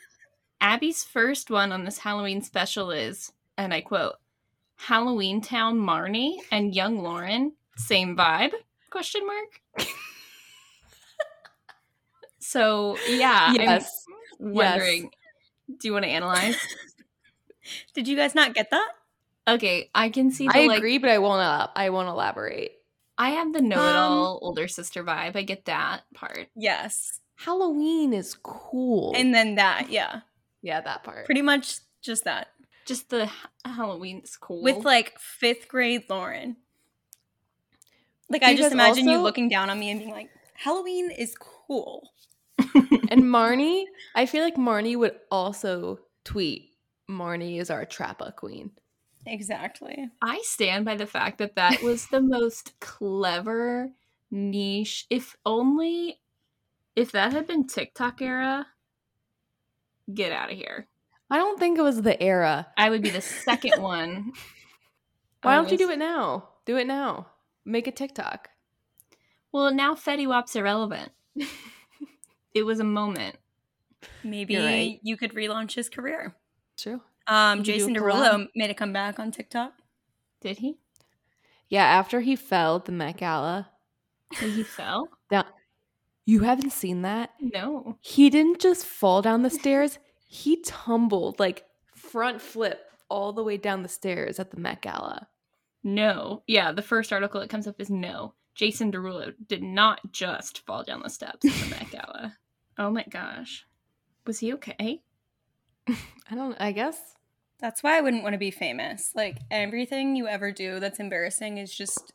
Abby's 0.60 1.04
first 1.04 1.50
one 1.50 1.72
on 1.72 1.84
this 1.84 1.98
Halloween 1.98 2.42
special 2.42 2.90
is, 2.90 3.32
and 3.56 3.74
I 3.74 3.80
quote, 3.80 4.14
Halloween 4.76 5.40
Town 5.40 5.78
Marnie 5.78 6.36
and 6.50 6.74
Young 6.74 7.02
Lauren, 7.02 7.52
same 7.76 8.16
vibe? 8.16 8.52
Question 8.90 9.26
mark. 9.26 9.60
so 12.38 12.96
yeah, 13.08 13.52
Yes. 13.52 14.04
I'm 14.40 14.52
wondering. 14.52 15.10
Do 15.80 15.88
you 15.88 15.92
want 15.92 16.04
to 16.04 16.10
analyze? 16.10 16.56
Did 17.94 18.08
you 18.08 18.16
guys 18.16 18.34
not 18.34 18.54
get 18.54 18.70
that? 18.70 18.88
Okay, 19.46 19.90
I 19.94 20.08
can 20.08 20.30
see. 20.30 20.46
The, 20.46 20.56
I 20.56 20.66
like, 20.66 20.78
agree, 20.78 20.98
but 20.98 21.10
I 21.10 21.18
won't. 21.18 21.40
Uh, 21.40 21.68
I 21.74 21.90
won't 21.90 22.08
elaborate. 22.08 22.72
I 23.16 23.30
have 23.30 23.52
the 23.52 23.62
know-it-all 23.62 24.40
older 24.42 24.66
sister 24.66 25.04
vibe. 25.04 25.36
I 25.36 25.42
get 25.42 25.66
that 25.66 26.02
part. 26.14 26.48
Yes. 26.56 27.20
Halloween 27.36 28.12
is 28.12 28.34
cool. 28.42 29.12
And 29.14 29.32
then 29.32 29.54
that, 29.56 29.88
yeah. 29.90 30.20
yeah, 30.62 30.80
that 30.80 31.04
part. 31.04 31.24
Pretty 31.26 31.42
much 31.42 31.78
just 32.02 32.24
that. 32.24 32.48
Just 32.86 33.10
the 33.10 33.30
Halloween 33.64 34.20
is 34.24 34.36
cool. 34.36 34.62
With 34.62 34.84
like 34.84 35.18
fifth 35.18 35.68
grade 35.68 36.04
Lauren. 36.08 36.56
Like 38.28 38.42
I 38.42 38.56
just 38.56 38.72
imagine 38.72 39.08
you 39.08 39.18
looking 39.18 39.48
down 39.48 39.70
on 39.70 39.78
me 39.78 39.90
and 39.90 40.00
being 40.00 40.12
like, 40.12 40.30
Halloween 40.54 41.10
is 41.10 41.34
cool. 41.38 42.10
and 42.58 42.64
Marnie, 43.22 43.84
I 44.14 44.26
feel 44.26 44.42
like 44.42 44.56
Marnie 44.56 44.96
would 44.96 45.16
also 45.30 46.00
tweet, 46.24 46.70
"Marnie 47.10 47.60
is 47.60 47.70
our 47.70 47.84
Trappa 47.84 48.34
queen." 48.34 48.70
Exactly. 49.26 50.10
I 50.20 50.40
stand 50.42 50.84
by 50.84 50.96
the 50.96 51.06
fact 51.06 51.38
that 51.38 51.56
that 51.56 51.82
was 51.82 52.06
the 52.06 52.20
most 52.20 52.78
clever 52.80 53.90
niche. 54.30 55.06
If 55.10 55.36
only, 55.46 56.20
if 56.94 57.12
that 57.12 57.32
had 57.32 57.46
been 57.46 57.66
TikTok 57.66 58.20
era, 58.20 58.66
get 60.12 60.32
out 60.32 60.50
of 60.50 60.56
here. 60.56 60.86
I 61.30 61.36
don't 61.38 61.58
think 61.58 61.78
it 61.78 61.82
was 61.82 62.02
the 62.02 62.22
era. 62.22 62.66
I 62.76 62.90
would 62.90 63.02
be 63.02 63.10
the 63.10 63.20
second 63.20 63.74
one. 63.82 64.32
Why 65.42 65.56
don't 65.56 65.70
you 65.70 65.78
do 65.78 65.90
it 65.90 65.98
now? 65.98 66.48
Do 66.64 66.76
it 66.76 66.86
now. 66.86 67.26
Make 67.64 67.86
a 67.86 67.92
TikTok. 67.92 68.50
Well, 69.52 69.72
now 69.72 69.94
Fetty 69.94 70.26
Wap's 70.26 70.56
irrelevant. 70.56 71.12
it 72.54 72.62
was 72.62 72.80
a 72.80 72.84
moment. 72.84 73.36
Maybe 74.22 74.54
You're 74.54 74.64
right. 74.64 75.00
you 75.02 75.16
could 75.16 75.32
relaunch 75.34 75.74
his 75.74 75.88
career. 75.88 76.34
True. 76.76 77.00
Um, 77.26 77.58
You 77.58 77.64
could 77.64 77.66
do 77.66 77.72
Jason 77.78 77.94
Derulo 77.96 78.30
collab. 78.30 78.48
made 78.54 78.70
a 78.70 78.74
comeback 78.74 79.18
on 79.18 79.30
TikTok. 79.30 79.72
Did 80.40 80.58
he? 80.58 80.76
Yeah, 81.68 81.84
after 81.84 82.20
he 82.20 82.36
fell 82.36 82.76
at 82.76 82.84
the 82.84 82.92
Met 82.92 83.16
Gala. 83.18 83.70
Did 84.38 84.52
he 84.52 84.62
fell? 84.62 85.08
Now, 85.30 85.46
you 86.26 86.40
haven't 86.40 86.72
seen 86.72 87.02
that? 87.02 87.30
No. 87.40 87.98
He 88.00 88.30
didn't 88.30 88.60
just 88.60 88.86
fall 88.86 89.20
down 89.22 89.42
the 89.42 89.50
stairs. 89.50 89.98
He 90.26 90.60
tumbled 90.62 91.38
like 91.40 91.64
front 91.94 92.40
flip 92.40 92.80
all 93.08 93.32
the 93.32 93.42
way 93.42 93.56
down 93.56 93.82
the 93.82 93.88
stairs 93.88 94.38
at 94.38 94.50
the 94.50 94.58
Met 94.60 94.80
Gala. 94.82 95.28
No. 95.82 96.42
Yeah, 96.46 96.72
the 96.72 96.82
first 96.82 97.12
article 97.12 97.40
that 97.40 97.50
comes 97.50 97.66
up 97.66 97.80
is 97.80 97.90
no. 97.90 98.34
Jason 98.54 98.90
Derulo 98.92 99.34
did 99.48 99.62
not 99.62 100.00
just 100.12 100.64
fall 100.66 100.82
down 100.84 101.02
the 101.02 101.10
steps 101.10 101.44
of 101.44 101.52
the 101.60 101.70
Met 101.70 101.90
Gala. 101.90 102.36
Oh 102.78 102.90
my 102.90 103.04
gosh. 103.08 103.66
Was 104.26 104.40
he 104.40 104.52
okay? 104.54 105.00
I 106.30 106.34
don't 106.34 106.56
I 106.60 106.72
guess. 106.72 106.98
That's 107.60 107.82
why 107.82 107.96
I 107.96 108.00
wouldn't 108.00 108.22
want 108.22 108.34
to 108.34 108.38
be 108.38 108.50
famous. 108.50 109.12
Like 109.14 109.38
everything 109.50 110.16
you 110.16 110.26
ever 110.26 110.52
do 110.52 110.80
that's 110.80 111.00
embarrassing 111.00 111.58
is 111.58 111.74
just 111.74 112.12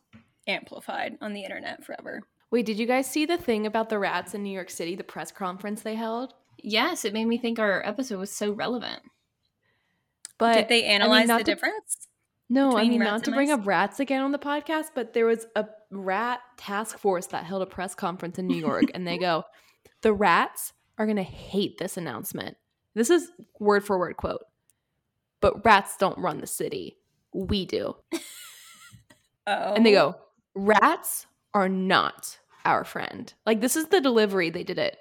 amplified 0.48 1.18
on 1.22 1.34
the 1.34 1.44
internet 1.44 1.84
forever. 1.84 2.22
Wait, 2.52 2.66
did 2.66 2.80
you 2.80 2.86
guys 2.86 3.10
see 3.10 3.26
the 3.26 3.38
thing 3.38 3.66
about 3.66 3.90
the 3.90 4.00
rats 4.00 4.34
in 4.34 4.44
New 4.44 4.54
York 4.54 4.70
City, 4.70 4.96
the 4.96 5.04
press 5.04 5.32
conference 5.32 5.82
they 5.82 5.96
held? 5.96 6.34
Yes, 6.62 7.06
it 7.06 7.14
made 7.14 7.26
me 7.26 7.38
think 7.38 7.60
our 7.60 7.86
episode 7.88 8.20
was 8.20 8.32
so 8.32 8.52
relevant. 8.52 9.02
But 10.38 10.56
Did 10.56 10.68
they 10.70 10.84
analyze 10.86 11.28
not 11.28 11.40
the 11.40 11.44
to- 11.46 11.52
difference? 11.52 12.08
No, 12.52 12.76
I 12.76 12.88
mean 12.90 13.00
not 13.00 13.24
to 13.26 13.32
bring 13.32 13.50
mice? 13.50 13.60
up 13.60 13.68
rats 13.68 14.00
again 14.00 14.24
on 14.24 14.32
the 14.32 14.40
podcast, 14.40 14.88
but 14.96 15.14
there 15.14 15.28
was 15.28 15.46
a 15.56 15.68
rat 15.92 16.40
task 16.58 16.98
force 16.98 17.28
that 17.28 17.46
held 17.46 17.62
a 17.62 17.68
press 17.68 17.94
conference 17.94 18.40
in 18.40 18.48
New 18.48 18.58
York 18.58 18.86
and 18.96 19.06
they 19.06 19.20
go, 19.20 19.44
"The 20.02 20.14
rats 20.14 20.74
are 20.98 21.06
going 21.06 21.18
to 21.18 21.24
hate 21.24 21.78
this 21.78 21.96
announcement." 21.96 22.58
This 22.96 23.10
is 23.10 23.32
word 23.60 23.86
for 23.86 23.98
word 23.98 24.18
quote. 24.18 24.46
But 25.42 25.64
rats 25.66 25.96
don't 25.98 26.18
run 26.18 26.42
the 26.42 26.48
city. 26.48 26.98
We 27.34 27.66
do. 27.66 27.96
Oh. 28.14 28.20
And 29.74 29.86
they 29.86 29.94
go, 29.94 30.16
oh. 30.18 30.22
"Rats 30.54 31.26
are 31.54 31.70
not 31.70 32.38
our 32.66 32.84
friend." 32.84 33.34
Like 33.46 33.62
this 33.62 33.76
is 33.76 33.88
the 33.88 34.02
delivery 34.02 34.50
they 34.50 34.64
did 34.64 34.78
it. 34.78 34.98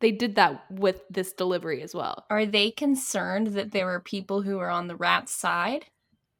They 0.00 0.10
did 0.10 0.34
that 0.34 0.64
with 0.70 1.02
this 1.08 1.32
delivery 1.32 1.80
as 1.80 1.94
well. 1.94 2.24
Are 2.28 2.44
they 2.44 2.70
concerned 2.70 3.48
that 3.48 3.70
there 3.72 3.86
were 3.86 4.00
people 4.00 4.42
who 4.42 4.56
were 4.58 4.70
on 4.70 4.88
the 4.88 4.96
rat 4.96 5.28
side? 5.28 5.86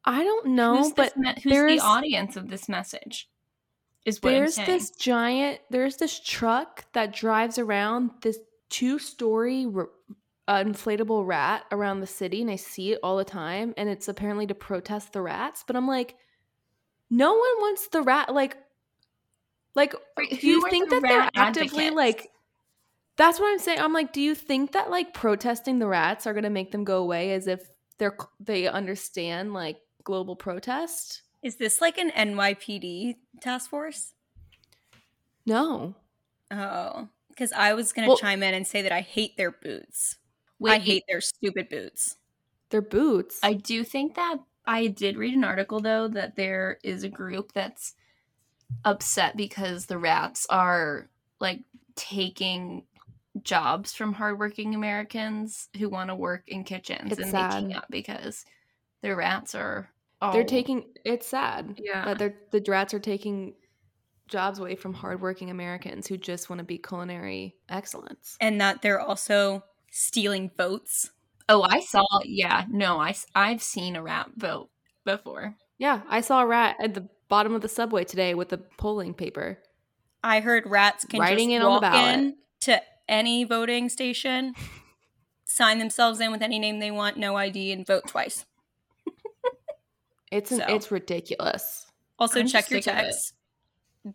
I 0.05 0.23
don't 0.23 0.49
know, 0.49 0.79
who's 0.79 0.93
but 0.93 1.17
me- 1.17 1.35
who's 1.43 1.53
the 1.53 1.81
audience 1.81 2.37
of 2.37 2.49
this 2.49 2.69
message? 2.69 3.29
Is 4.05 4.23
what 4.23 4.31
there's 4.31 4.57
this 4.57 4.91
giant 4.91 5.61
there's 5.71 5.97
this 5.97 6.21
truck 6.21 6.85
that 6.93 7.15
drives 7.15 7.59
around 7.59 8.11
this 8.21 8.39
two 8.69 8.99
story 8.99 9.67
r- 9.75 9.89
inflatable 10.49 11.27
rat 11.27 11.65
around 11.73 12.01
the 12.01 12.07
city 12.07 12.43
and 12.43 12.51
i 12.51 12.57
see 12.57 12.93
it 12.93 12.99
all 13.03 13.17
the 13.17 13.25
time 13.25 13.73
and 13.77 13.89
it's 13.89 14.09
apparently 14.09 14.47
to 14.47 14.55
protest 14.55 15.13
the 15.13 15.23
rats 15.23 15.65
but 15.67 15.75
i'm 15.77 15.87
like 15.89 16.17
no 17.11 17.31
one 17.33 17.41
wants 17.61 17.89
the 17.89 18.03
rat 18.03 18.33
like 18.35 18.57
like 19.75 19.95
Right, 20.19 20.39
do 20.41 20.47
you 20.47 20.69
think 20.69 20.91
the 20.91 20.97
that 21.01 21.03
they're 21.09 21.31
actively 21.35 21.85
advocates? 21.87 21.97
like 21.97 22.31
that's 23.17 23.41
what 23.41 23.51
i'm 23.53 23.59
saying 23.59 23.79
i'm 23.81 23.93
like 23.95 24.13
do 24.13 24.21
you 24.21 24.35
think 24.35 24.73
that 24.73 24.91
like 24.91 25.15
protesting 25.15 25.79
the 25.79 25.87
rats 25.87 26.27
are 26.27 26.35
going 26.35 26.45
to 26.45 26.51
make 26.51 26.73
them 26.73 26.85
go 26.85 26.99
away 26.99 27.33
as 27.33 27.47
if 27.47 27.69
they're 27.99 28.17
they 28.39 28.67
understand 28.69 29.55
like 29.55 29.79
global 30.03 30.37
protest 30.37 31.23
Is 31.43 31.57
this 31.57 31.81
like 31.81 31.97
an 31.97 32.11
NYPD 32.11 33.17
task 33.41 33.71
force? 33.71 34.13
no 35.47 35.95
Oh. 36.51 37.09
Because 37.31 37.51
I 37.53 37.73
was 37.75 37.93
going 37.93 38.05
to 38.05 38.11
Well- 38.11 38.19
chime 38.19 38.43
in 38.43 38.55
and 38.55 38.67
say 38.67 38.83
that 38.83 38.93
I 38.93 39.01
hate 39.01 39.37
their 39.37 39.51
boots. 39.51 40.19
Wait, 40.65 40.73
I 40.73 40.79
hate 40.79 41.05
their 41.09 41.21
stupid 41.21 41.69
boots. 41.69 42.17
they're 42.71 42.83
boots 42.83 43.41
I 43.43 43.55
do 43.55 43.85
think 43.85 44.15
that 44.17 44.39
I 44.67 44.87
did 44.89 45.17
read 45.17 45.35
an 45.35 45.45
article 45.45 45.81
though 45.81 46.09
that 46.09 46.37
there 46.37 46.79
is 46.83 47.05
a 47.05 47.09
group 47.09 47.53
that's 47.53 47.95
upset 48.85 49.37
because 49.37 49.87
the 49.87 49.99
rats 49.99 50.47
are 50.51 51.09
like 51.41 51.61
taking 51.97 52.85
jobs 53.43 53.95
from 53.95 54.13
hardworking 54.13 54.75
Americans 54.75 55.69
who 55.79 55.89
want 55.89 56.09
to 56.09 56.15
work 56.15 56.45
in 56.49 56.65
kitchens 56.65 57.13
It's 57.13 57.21
and 57.21 57.31
sad. 57.31 57.65
they 57.65 57.75
can't 57.75 57.91
because 57.91 58.45
the 59.03 59.15
rats 59.15 59.55
are 59.55 59.91
They're 60.33 60.45
taking 60.45 60.93
it's 61.05 61.27
sad 61.27 61.79
yeah 61.83 62.05
that 62.07 62.19
they're 62.19 62.37
the 62.53 62.63
rats 62.71 62.95
are 62.95 63.01
taking 63.01 63.55
jobs 64.29 64.59
away 64.59 64.75
from 64.77 64.95
hardworking 64.95 65.51
Americans 65.51 66.07
who 66.07 66.17
just 66.17 66.49
want 66.49 66.59
to 66.61 66.65
be 66.65 66.79
culinary 66.79 67.57
excellence. 67.69 68.39
And 68.41 68.59
that 68.61 68.81
they're 68.81 69.01
also 69.01 69.63
stealing 69.97 70.51
votes. 70.57 71.11
oh 71.49 71.63
I 71.63 71.81
saw 71.81 72.05
yeah 72.25 72.65
no 72.69 72.99
I 72.99 73.15
I've 73.35 73.63
seen 73.63 73.95
a 73.97 74.03
rat 74.03 74.31
vote 74.37 74.71
before 75.05 75.57
Yeah, 75.79 76.01
I 76.09 76.21
saw 76.21 76.41
a 76.43 76.47
rat 76.47 76.77
at 76.81 76.95
the 76.95 77.09
bottom 77.29 77.55
of 77.55 77.61
the 77.63 77.69
subway 77.69 78.05
today 78.05 78.35
with 78.35 78.53
a 78.53 78.59
polling 78.59 79.15
paper. 79.15 79.59
I 80.23 80.41
heard 80.41 80.67
rats 80.67 81.05
can 81.05 81.21
Writing 81.21 81.51
just 81.51 81.63
it 81.63 81.65
on 81.65 81.81
the 81.81 81.87
walk 81.87 81.95
in 81.95 82.37
to 82.63 82.81
any 83.09 83.45
voting 83.45 83.89
station, 83.91 84.55
sign 85.45 85.79
themselves 85.79 86.21
in 86.21 86.33
with 86.33 86.41
any 86.43 86.59
name 86.59 86.79
they 86.79 86.91
want, 86.91 87.17
no 87.19 87.37
ID, 87.37 87.73
and 87.73 87.87
vote 87.87 88.09
twice. 88.09 88.47
It's 90.33 90.51
an, 90.51 90.59
So- 90.61 90.75
it's 90.75 90.91
ridiculous. 90.91 91.87
Also, 92.19 92.41
I'm 92.41 92.47
check 92.49 92.71
your 92.71 92.81
sick 92.83 92.93
of 92.93 92.99
it. 92.99 93.03
text. 93.05 93.35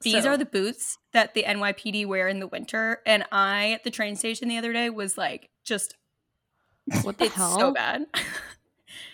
These 0.01 0.23
So- 0.23 0.29
are 0.31 0.37
the 0.37 0.45
boots 0.45 0.97
that 1.13 1.33
the 1.33 1.43
NYPD 1.45 2.05
wear 2.05 2.27
in 2.27 2.39
the 2.39 2.47
winter, 2.47 3.01
and 3.05 3.25
I 3.31 3.71
at 3.71 3.83
the 3.83 3.91
train 3.91 4.15
station 4.15 4.47
the 4.47 4.57
other 4.57 4.71
day 4.73 4.89
was 4.89 5.17
like, 5.17 5.49
just 5.63 5.95
What 7.03 7.17
the 7.17 7.25
it's 7.25 7.35
hell? 7.35 7.57
so 7.59 7.71
bad. 7.73 8.05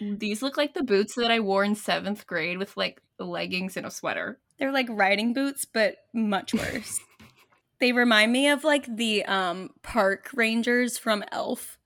These 0.02 0.42
look 0.42 0.58
like 0.58 0.74
the 0.74 0.84
boots 0.84 1.16
that 1.16 1.32
I 1.32 1.40
wore 1.40 1.64
in 1.64 1.76
seventh 1.76 2.28
grade 2.28 2.58
with 2.58 2.76
like 2.76 3.02
leggings 3.20 3.78
and 3.78 3.86
a 3.86 3.92
sweater. 3.92 4.40
They're 4.58 4.72
like 4.72 4.88
riding 4.90 5.34
boots, 5.34 5.66
but 5.66 5.98
much 6.14 6.54
worse. 6.54 7.00
they 7.80 7.92
remind 7.92 8.32
me 8.32 8.50
of 8.50 8.64
like 8.64 8.94
the 8.94 9.24
um 9.26 9.70
park 9.84 10.30
rangers 10.34 10.98
from 10.98 11.24
Elf 11.32 11.78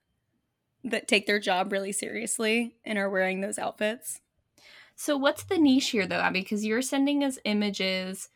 that 0.82 1.06
take 1.08 1.26
their 1.26 1.38
job 1.38 1.70
really 1.72 1.92
seriously 1.92 2.74
and 2.84 2.98
are 2.98 3.10
wearing 3.10 3.40
those 3.40 3.58
outfits. 3.58 4.20
So 4.96 5.16
what's 5.16 5.44
the 5.44 5.58
niche 5.58 5.90
here 5.90 6.06
though, 6.06 6.20
Abby? 6.20 6.40
Because 6.40 6.64
you're 6.64 6.82
sending 6.82 7.22
us 7.22 7.38
images 7.44 8.28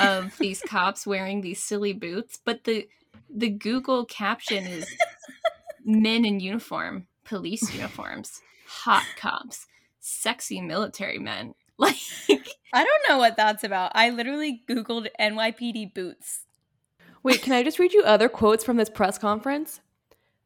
of 0.00 0.36
these 0.38 0.60
cops 0.62 1.06
wearing 1.06 1.40
these 1.40 1.62
silly 1.62 1.92
boots, 1.92 2.38
but 2.44 2.64
the 2.64 2.88
the 3.34 3.48
Google 3.50 4.04
caption 4.04 4.66
is 4.66 4.86
men 5.84 6.24
in 6.24 6.40
uniform, 6.40 7.06
police 7.24 7.72
uniforms, 7.74 8.40
hot 8.66 9.04
cops, 9.16 9.66
sexy 10.00 10.60
military 10.60 11.18
men. 11.18 11.54
Like 11.80 11.96
I 12.74 12.84
don't 12.84 13.08
know 13.08 13.16
what 13.16 13.36
that's 13.38 13.64
about. 13.64 13.92
I 13.94 14.10
literally 14.10 14.60
Googled 14.68 15.06
NYPD 15.18 15.94
boots. 15.94 16.40
Wait, 17.22 17.40
can 17.40 17.54
I 17.54 17.62
just 17.62 17.78
read 17.78 17.94
you 17.94 18.02
other 18.02 18.28
quotes 18.28 18.62
from 18.62 18.76
this 18.76 18.90
press 18.90 19.16
conference? 19.16 19.80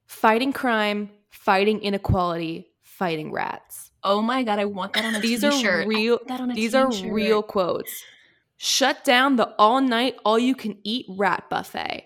Fighting 0.06 0.52
crime, 0.52 1.10
fighting 1.30 1.80
inequality, 1.80 2.68
fighting 2.82 3.32
rats. 3.32 3.90
oh 4.04 4.22
my 4.22 4.44
god, 4.44 4.60
I 4.60 4.64
want 4.66 4.92
that 4.92 5.04
on 5.04 5.16
a 5.16 5.18
These 5.20 5.40
t-shirt. 5.40 5.86
are 5.86 5.88
real. 5.88 6.20
that 6.28 6.40
on 6.40 6.52
a 6.52 6.54
These 6.54 6.72
are 6.76 6.86
t-shirt. 6.88 7.12
real 7.12 7.42
quotes. 7.42 8.04
Shut 8.56 9.04
down 9.04 9.36
the 9.36 9.54
all 9.58 9.80
night, 9.80 10.16
all 10.24 10.38
you 10.38 10.54
can 10.54 10.78
eat 10.84 11.06
rat 11.08 11.44
buffet. 11.50 12.04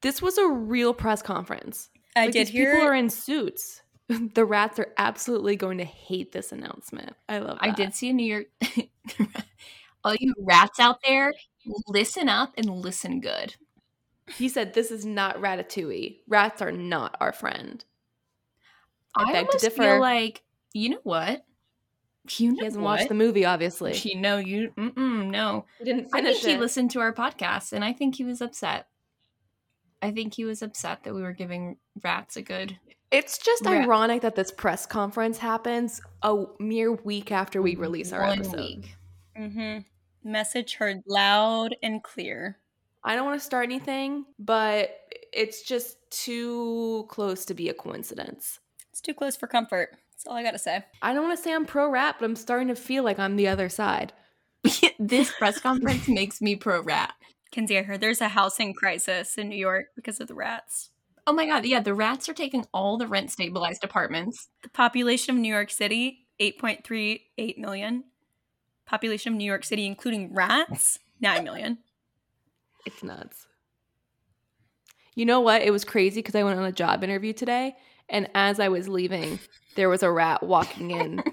This 0.00 0.20
was 0.20 0.36
a 0.36 0.48
real 0.48 0.92
press 0.92 1.22
conference. 1.22 1.88
I 2.16 2.24
Like, 2.24 2.32
did 2.32 2.48
hear 2.48 2.74
people 2.74 2.88
are 2.88 2.94
in 2.94 3.10
suits. 3.10 3.82
The 4.34 4.44
rats 4.44 4.78
are 4.78 4.92
absolutely 4.98 5.56
going 5.56 5.78
to 5.78 5.84
hate 5.84 6.32
this 6.32 6.52
announcement. 6.52 7.14
I 7.30 7.38
love. 7.38 7.58
That. 7.60 7.68
I 7.68 7.70
did 7.70 7.94
see 7.94 8.10
a 8.10 8.12
New 8.12 8.26
York 8.26 8.46
all 10.04 10.14
you 10.18 10.34
rats 10.38 10.78
out 10.80 10.98
there, 11.06 11.32
listen 11.86 12.28
up 12.28 12.52
and 12.58 12.68
listen 12.68 13.20
good. 13.20 13.54
He 14.36 14.48
said, 14.48 14.74
"This 14.74 14.90
is 14.90 15.06
not 15.06 15.36
Ratatouille. 15.36 16.18
Rats 16.28 16.60
are 16.60 16.72
not 16.72 17.16
our 17.20 17.32
friend." 17.32 17.84
I 19.16 19.24
I, 19.24 19.32
beg 19.32 19.50
to 19.50 19.58
differ. 19.58 19.82
feel 19.82 20.00
like 20.00 20.42
you 20.74 20.90
know 20.90 21.00
what? 21.04 21.44
You 22.38 22.52
know 22.52 22.58
He 22.58 22.64
hasn't 22.64 22.82
what? 22.82 22.98
watched 22.98 23.08
the 23.08 23.14
movie, 23.14 23.44
obviously. 23.44 23.96
You 24.04 24.20
know 24.20 24.38
you 24.38 24.72
mm-mm, 24.76 25.26
no. 25.30 25.64
He 25.78 25.84
didn't 25.84 26.08
I 26.12 26.18
finish 26.20 26.40
think 26.40 26.54
he 26.54 26.60
listened 26.60 26.90
to 26.92 27.00
our 27.00 27.12
podcast, 27.12 27.72
and 27.72 27.84
I 27.84 27.92
think 27.92 28.14
he 28.16 28.24
was 28.24 28.40
upset. 28.40 28.86
I 30.00 30.10
think 30.10 30.34
he 30.34 30.44
was 30.44 30.62
upset 30.62 31.04
that 31.04 31.14
we 31.14 31.22
were 31.22 31.32
giving 31.32 31.76
rats 32.02 32.36
a 32.36 32.42
good. 32.42 32.78
It's 33.10 33.38
just 33.38 33.66
Rat- 33.66 33.82
ironic 33.84 34.22
that 34.22 34.34
this 34.36 34.50
press 34.50 34.86
conference 34.86 35.38
happens 35.38 36.00
a 36.22 36.44
mere 36.58 36.92
week 36.92 37.30
after 37.30 37.60
we 37.60 37.76
release 37.76 38.12
our 38.12 38.22
one 38.22 38.38
episode. 38.38 38.56
week. 38.56 38.96
hmm 39.36 39.78
Message 40.24 40.74
heard 40.76 41.02
loud 41.06 41.74
and 41.82 42.02
clear. 42.02 42.58
I 43.04 43.16
don't 43.16 43.26
want 43.26 43.38
to 43.40 43.44
start 43.44 43.64
anything, 43.64 44.24
but 44.38 44.96
it's 45.32 45.62
just 45.62 45.96
too 46.10 47.04
close 47.08 47.44
to 47.46 47.54
be 47.54 47.68
a 47.68 47.74
coincidence. 47.74 48.60
It's 48.90 49.00
too 49.00 49.14
close 49.14 49.36
for 49.36 49.48
comfort. 49.48 49.96
That's 50.22 50.30
all 50.30 50.38
I 50.38 50.44
gotta 50.44 50.58
say. 50.58 50.84
I 51.00 51.12
don't 51.12 51.24
want 51.24 51.36
to 51.36 51.42
say 51.42 51.52
I'm 51.52 51.66
pro 51.66 51.90
rap, 51.90 52.16
but 52.20 52.26
I'm 52.26 52.36
starting 52.36 52.68
to 52.68 52.76
feel 52.76 53.02
like 53.02 53.18
I'm 53.18 53.34
the 53.34 53.48
other 53.48 53.68
side. 53.68 54.12
this 55.00 55.32
press 55.32 55.58
conference 55.58 56.06
makes 56.06 56.40
me 56.40 56.54
pro 56.54 56.80
rat. 56.80 57.12
Kenzie, 57.50 57.76
I 57.76 57.82
heard 57.82 58.00
there's 58.00 58.20
a 58.20 58.28
housing 58.28 58.72
crisis 58.72 59.36
in 59.36 59.48
New 59.48 59.56
York 59.56 59.86
because 59.96 60.20
of 60.20 60.28
the 60.28 60.34
rats. 60.34 60.90
Oh 61.26 61.32
my 61.32 61.46
god, 61.46 61.64
yeah, 61.64 61.80
the 61.80 61.92
rats 61.92 62.28
are 62.28 62.34
taking 62.34 62.64
all 62.72 62.98
the 62.98 63.08
rent 63.08 63.32
stabilized 63.32 63.82
apartments. 63.82 64.48
The 64.62 64.68
population 64.68 65.34
of 65.34 65.40
New 65.40 65.52
York 65.52 65.70
City, 65.70 66.26
8.38 66.40 67.58
million. 67.58 68.04
Population 68.86 69.32
of 69.32 69.38
New 69.38 69.44
York 69.44 69.64
City, 69.64 69.86
including 69.86 70.32
rats, 70.32 71.00
9 71.20 71.42
million. 71.42 71.78
It's 72.86 73.02
nuts. 73.02 73.46
You 75.16 75.26
know 75.26 75.40
what? 75.40 75.62
It 75.62 75.72
was 75.72 75.84
crazy 75.84 76.20
because 76.20 76.36
I 76.36 76.44
went 76.44 76.58
on 76.58 76.64
a 76.64 76.72
job 76.72 77.02
interview 77.02 77.32
today, 77.32 77.74
and 78.12 78.28
as 78.34 78.60
I 78.60 78.68
was 78.68 78.88
leaving, 78.88 79.40
there 79.74 79.88
was 79.88 80.04
a 80.04 80.12
rat 80.12 80.42
walking 80.42 80.92
in 80.92 81.24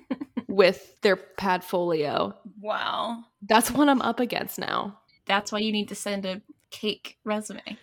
with 0.48 1.00
their 1.02 1.18
padfolio. 1.18 2.34
Wow. 2.60 3.24
That's 3.44 3.70
what 3.70 3.89
I'm 3.89 4.02
up 4.02 4.20
against 4.20 4.58
now. 4.58 5.00
That's 5.28 5.52
why 5.52 5.60
you 5.60 5.72
need 5.72 5.89
to 5.89 5.96
send 5.96 6.26
a 6.26 6.42
cake 6.72 7.18
resume 7.24 7.78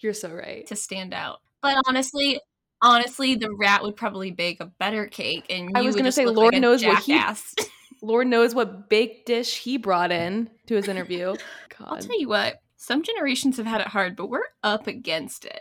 You're 0.00 0.12
so 0.12 0.30
right. 0.30 0.66
to 0.66 0.76
stand 0.76 1.14
out. 1.14 1.38
But 1.62 1.82
honestly, 1.88 2.40
honestly, 2.82 3.36
the 3.36 3.50
rat 3.52 3.82
would 3.82 3.96
probably 3.96 4.30
bake 4.30 4.60
a 4.60 4.66
better 4.66 5.06
cake, 5.06 5.46
and 5.48 5.70
you 5.70 5.72
I 5.74 5.82
was 5.82 5.96
gonna 5.96 6.12
say, 6.12 6.26
Lord 6.26 6.52
like 6.52 6.60
knows 6.60 6.84
what 6.84 7.02
he-. 7.02 7.20
Lord 8.02 8.26
knows 8.26 8.54
what 8.54 8.90
baked 8.90 9.26
dish 9.26 9.58
he 9.58 9.78
brought 9.78 10.12
in 10.12 10.50
to 10.66 10.74
his 10.74 10.86
interview. 10.86 11.34
I'll 11.80 11.98
tell 11.98 12.20
you 12.20 12.28
what, 12.28 12.56
some 12.76 13.02
generations 13.02 13.56
have 13.56 13.66
had 13.66 13.80
it 13.80 13.88
hard, 13.88 14.16
but 14.16 14.28
we're 14.28 14.42
up 14.62 14.86
against 14.86 15.44
it. 15.44 15.60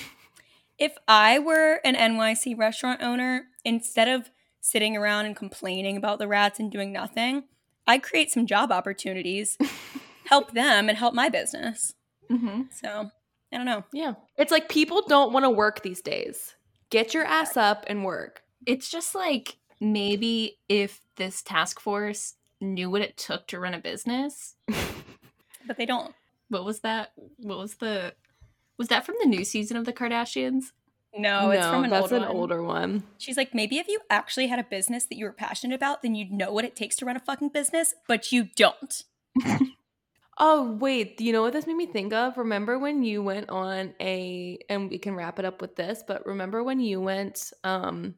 If 0.79 0.97
I 1.09 1.39
were 1.39 1.81
an 1.85 1.95
NYC 1.95 2.57
restaurant 2.59 3.03
owner, 3.03 3.47
instead 3.65 4.09
of 4.09 4.31
sitting 4.61 4.97
around 4.97 5.27
and 5.27 5.37
complaining 5.37 5.97
about 5.97 6.19
the 6.19 6.29
rats 6.29 6.59
and 6.59 6.71
doing 6.71 6.93
nothing, 6.93 7.45
I'd 7.87 8.03
create 8.03 8.31
some 8.31 8.47
job 8.47 8.73
opportunities, 8.73 9.57
help 10.25 10.53
them, 10.53 10.89
and 10.89 10.99
help 10.99 11.15
my 11.15 11.29
business. 11.29 11.95
Mm-hmm. 12.31 12.63
So, 12.71 13.11
I 13.53 13.57
don't 13.57 13.67
know. 13.67 13.85
Yeah. 13.93 14.15
It's 14.37 14.53
like 14.53 14.69
people 14.69 15.03
don't 15.07 15.33
want 15.33 15.45
to 15.45 15.51
work 15.51 15.83
these 15.83 16.03
days. 16.03 16.55
Get 16.91 17.15
your 17.15 17.25
ass 17.25 17.57
up 17.57 17.85
and 17.87 18.05
work. 18.05 18.43
It's 18.67 18.91
just 18.91 19.15
like 19.15 19.57
maybe 19.81 20.59
if 20.69 21.01
this 21.17 21.43
task 21.43 21.81
force 21.81 22.35
knew 22.61 22.91
what 22.91 23.03
it 23.03 23.17
took 23.17 23.47
to 23.49 23.61
run 23.61 23.75
a 23.75 23.79
business. 23.79 24.57
But 25.67 25.77
they 25.77 25.87
don't. 25.87 26.15
What 26.49 26.65
was 26.65 26.81
that? 26.81 27.13
What 27.39 27.59
was 27.59 27.75
the? 27.75 28.15
Was 28.79 28.89
that 28.89 29.07
from 29.07 29.17
the 29.21 29.29
new 29.29 29.45
season 29.45 29.77
of 29.77 29.85
the 29.85 29.93
Kardashians? 29.93 30.73
No, 31.19 31.51
it's 31.51 31.67
from 31.67 31.85
an 31.85 31.91
that's 31.91 32.13
old 32.13 32.13
an 32.13 32.29
one. 32.29 32.37
older 32.37 32.63
one. 32.63 33.03
She's 33.17 33.39
like, 33.39 33.55
maybe 33.55 33.79
if 33.79 33.89
you 33.89 34.01
actually 34.11 34.49
had 34.49 34.59
a 34.59 34.65
business 34.65 35.07
that 35.07 35.17
you 35.17 35.25
were 35.25 35.33
passionate 35.33 35.75
about, 35.75 36.03
then 36.03 36.15
you'd 36.15 36.31
know 36.31 36.53
what 36.53 36.67
it 36.67 36.77
takes 36.77 36.95
to 36.97 37.07
run 37.07 37.17
a 37.17 37.21
fucking 37.21 37.49
business, 37.51 37.95
but 38.07 38.33
you 38.33 38.49
don't. 38.55 39.05
Oh, 40.39 40.73
wait. 40.73 41.21
You 41.21 41.33
know 41.33 41.43
what 41.43 41.55
this 41.55 41.67
made 41.67 41.77
me 41.77 41.87
think 41.87 42.13
of? 42.13 42.37
Remember 42.37 42.79
when 42.79 43.03
you 43.03 43.23
went 43.23 43.49
on 43.49 43.95
a, 44.01 44.59
and 44.69 44.91
we 44.91 44.99
can 44.99 45.15
wrap 45.15 45.39
it 45.39 45.47
up 45.47 45.63
with 45.63 45.77
this, 45.77 46.03
but 46.07 46.27
remember 46.27 46.63
when 46.63 46.79
you 46.79 47.01
went 47.01 47.53
um, 47.65 48.15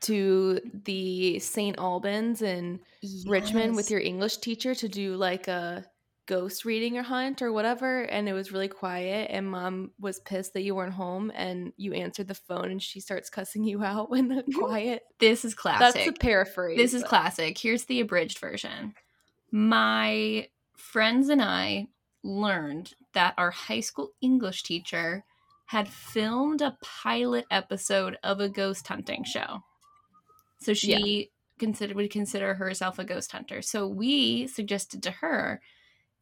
to 0.00 0.60
the 0.84 1.38
St. 1.38 1.78
Albans 1.78 2.42
in 2.42 2.80
Richmond 3.24 3.76
with 3.76 3.90
your 3.90 4.00
English 4.00 4.38
teacher 4.38 4.74
to 4.74 4.88
do 4.88 5.14
like 5.14 5.46
a 5.46 5.84
ghost 6.30 6.64
reading 6.64 6.96
or 6.96 7.02
hunt 7.02 7.42
or 7.42 7.52
whatever? 7.52 8.02
And 8.02 8.28
it 8.28 8.32
was 8.32 8.52
really 8.52 8.68
quiet, 8.68 9.30
and 9.32 9.50
mom 9.50 9.90
was 9.98 10.20
pissed 10.20 10.54
that 10.54 10.62
you 10.62 10.76
weren't 10.76 10.94
home, 10.94 11.32
and 11.34 11.72
you 11.76 11.92
answered 11.92 12.28
the 12.28 12.34
phone, 12.34 12.70
and 12.70 12.80
she 12.80 13.00
starts 13.00 13.28
cussing 13.28 13.64
you 13.64 13.82
out 13.82 14.10
when 14.10 14.28
the 14.28 14.44
quiet. 14.54 15.02
This 15.18 15.44
is 15.44 15.54
classic. 15.54 15.94
That's 15.94 16.08
a 16.08 16.12
paraphrase. 16.12 16.78
This 16.78 16.94
is 16.94 17.02
but- 17.02 17.08
classic. 17.08 17.58
Here's 17.58 17.84
the 17.84 18.00
abridged 18.00 18.38
version. 18.38 18.94
My 19.50 20.48
friends 20.76 21.28
and 21.28 21.42
I 21.42 21.88
learned 22.22 22.94
that 23.14 23.34
our 23.36 23.50
high 23.50 23.80
school 23.80 24.12
English 24.20 24.62
teacher 24.62 25.24
had 25.66 25.88
filmed 25.88 26.62
a 26.62 26.78
pilot 26.82 27.46
episode 27.50 28.16
of 28.22 28.38
a 28.38 28.48
ghost 28.48 28.86
hunting 28.86 29.24
show. 29.24 29.62
So 30.60 30.74
she 30.74 31.30
considered 31.58 31.96
would 31.96 32.10
consider 32.10 32.54
herself 32.54 32.98
a 32.98 33.04
ghost 33.04 33.32
hunter. 33.32 33.62
So 33.62 33.86
we 33.86 34.46
suggested 34.46 35.02
to 35.04 35.10
her 35.10 35.60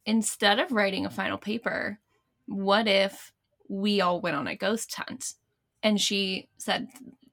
instead 0.05 0.59
of 0.59 0.71
writing 0.71 1.05
a 1.05 1.09
final 1.09 1.37
paper, 1.37 1.99
what 2.45 2.87
if 2.87 3.31
we 3.67 4.01
all 4.01 4.21
went 4.21 4.35
on 4.35 4.47
a 4.47 4.55
ghost 4.55 4.93
hunt? 4.95 5.33
And 5.83 5.99
she 5.99 6.49
said, 6.57 6.87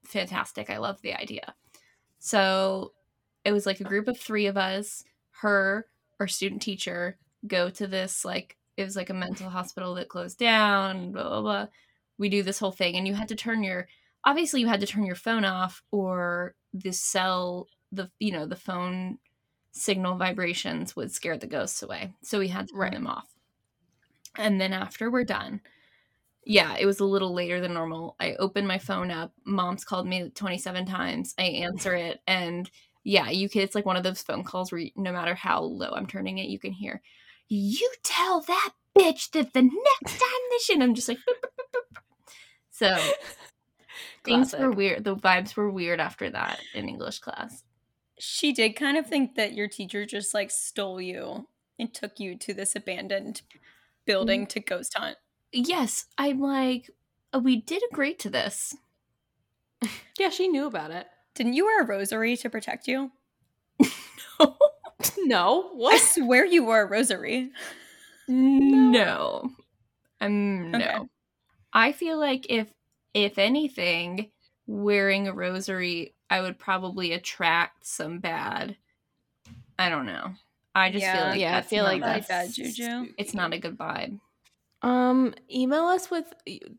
Fantastic, 0.04 0.70
I 0.70 0.78
love 0.78 1.02
the 1.02 1.14
idea. 1.14 1.54
So 2.18 2.92
it 3.44 3.52
was 3.52 3.66
like 3.66 3.80
a 3.80 3.84
group 3.84 4.08
of 4.08 4.18
three 4.18 4.46
of 4.46 4.56
us, 4.56 5.04
her, 5.40 5.86
our 6.20 6.28
student 6.28 6.62
teacher, 6.62 7.18
go 7.46 7.70
to 7.70 7.86
this 7.86 8.24
like 8.24 8.56
it 8.76 8.84
was 8.84 8.96
like 8.96 9.10
a 9.10 9.14
mental 9.14 9.48
hospital 9.48 9.94
that 9.94 10.08
closed 10.08 10.38
down, 10.38 11.12
blah 11.12 11.28
blah 11.28 11.40
blah. 11.40 11.66
We 12.18 12.28
do 12.28 12.42
this 12.42 12.58
whole 12.58 12.72
thing 12.72 12.96
and 12.96 13.06
you 13.06 13.14
had 13.14 13.28
to 13.28 13.36
turn 13.36 13.62
your 13.62 13.88
obviously 14.24 14.60
you 14.60 14.66
had 14.66 14.80
to 14.80 14.86
turn 14.86 15.06
your 15.06 15.16
phone 15.16 15.44
off 15.44 15.82
or 15.90 16.54
the 16.72 16.92
cell 16.92 17.68
the 17.92 18.10
you 18.18 18.32
know, 18.32 18.46
the 18.46 18.56
phone 18.56 19.18
signal 19.76 20.16
vibrations 20.16 20.96
would 20.96 21.12
scare 21.12 21.36
the 21.36 21.46
ghosts 21.46 21.82
away. 21.82 22.12
So 22.22 22.38
we 22.38 22.48
had 22.48 22.68
to 22.68 22.72
turn 22.72 22.80
Right. 22.80 22.92
them 22.92 23.06
off. 23.06 23.26
And 24.38 24.60
then 24.60 24.72
after 24.72 25.10
we're 25.10 25.24
done, 25.24 25.60
yeah, 26.44 26.76
it 26.78 26.86
was 26.86 27.00
a 27.00 27.04
little 27.04 27.32
later 27.34 27.60
than 27.60 27.74
normal. 27.74 28.16
I 28.20 28.34
opened 28.34 28.68
my 28.68 28.78
phone 28.78 29.10
up. 29.10 29.32
Mom's 29.44 29.84
called 29.84 30.06
me 30.06 30.30
27 30.30 30.86
times. 30.86 31.34
I 31.38 31.42
answer 31.44 31.94
it, 32.08 32.20
and 32.26 32.70
yeah, 33.04 33.30
you 33.30 33.48
can. 33.48 33.62
It's 33.62 33.74
like 33.74 33.86
one 33.86 33.96
of 33.96 34.02
those 34.02 34.22
phone 34.22 34.44
calls 34.44 34.70
where 34.72 34.80
you, 34.80 34.90
no 34.96 35.12
matter 35.12 35.34
how 35.34 35.62
low 35.62 35.90
I'm 35.90 36.06
turning 36.06 36.38
it, 36.38 36.48
you 36.48 36.58
can 36.58 36.72
hear. 36.72 37.02
You 37.48 37.90
tell 38.02 38.40
that 38.42 38.70
bitch 38.96 39.30
that 39.32 39.52
the 39.52 39.62
next 39.62 40.18
time 40.18 40.40
this 40.50 40.64
shit. 40.64 40.80
I'm 40.80 40.94
just 40.94 41.08
like. 41.08 41.18
boop, 41.18 41.34
boop, 41.42 41.50
boop, 41.74 41.90
boop. 41.96 42.02
So 42.70 42.96
things 44.24 44.54
were 44.58 44.70
weird. 44.70 45.04
The 45.04 45.16
vibes 45.16 45.56
were 45.56 45.70
weird 45.70 46.00
after 46.00 46.30
that 46.30 46.60
in 46.74 46.88
English 46.88 47.20
class. 47.20 47.62
She 48.18 48.52
did 48.52 48.76
kind 48.76 48.96
of 48.96 49.06
think 49.06 49.34
that 49.34 49.54
your 49.54 49.68
teacher 49.68 50.06
just 50.06 50.32
like 50.34 50.50
stole 50.50 51.00
you 51.00 51.48
and 51.78 51.92
took 51.92 52.18
you 52.18 52.36
to 52.38 52.54
this 52.54 52.74
abandoned 52.74 53.42
building 54.06 54.46
to 54.48 54.60
ghost 54.60 54.94
hunt. 54.96 55.16
Yes, 55.52 56.06
I'm 56.16 56.40
like, 56.40 56.90
oh, 57.32 57.38
we 57.38 57.56
did 57.60 57.82
agree 57.90 58.14
to 58.14 58.30
this. 58.30 58.74
Yeah, 60.18 60.30
she 60.30 60.48
knew 60.48 60.66
about 60.66 60.92
it. 60.92 61.06
Didn't 61.34 61.52
you 61.52 61.66
wear 61.66 61.82
a 61.82 61.86
rosary 61.86 62.38
to 62.38 62.48
protect 62.48 62.88
you? 62.88 63.12
No, 65.26 65.70
I 65.70 65.74
what? 65.74 66.00
swear 66.00 66.44
you 66.44 66.64
wore 66.64 66.82
a 66.82 66.86
rosary. 66.86 67.50
No. 68.28 69.50
Um, 70.20 70.70
no. 70.70 70.78
Okay. 70.78 70.98
I 71.72 71.92
feel 71.92 72.18
like 72.18 72.46
if 72.48 72.72
if 73.12 73.38
anything, 73.38 74.30
wearing 74.66 75.28
a 75.28 75.32
rosary, 75.32 76.14
I 76.30 76.40
would 76.40 76.58
probably 76.58 77.12
attract 77.12 77.86
some 77.86 78.18
bad. 78.18 78.76
I 79.78 79.88
don't 79.88 80.06
know. 80.06 80.34
I 80.74 80.90
just 80.90 81.06
feel 81.06 81.20
like 81.22 81.40
yeah, 81.40 81.56
I 81.56 81.62
feel 81.62 81.84
not 81.84 81.92
like 81.92 82.02
a- 82.02 82.06
Like 82.06 82.26
that's 82.26 82.56
that, 82.56 82.64
Juju. 82.64 83.12
it's 83.16 83.34
not 83.34 83.52
a 83.54 83.58
good 83.58 83.78
vibe. 83.78 84.20
Um, 84.82 85.34
email 85.50 85.84
us 85.84 86.10
with 86.10 86.32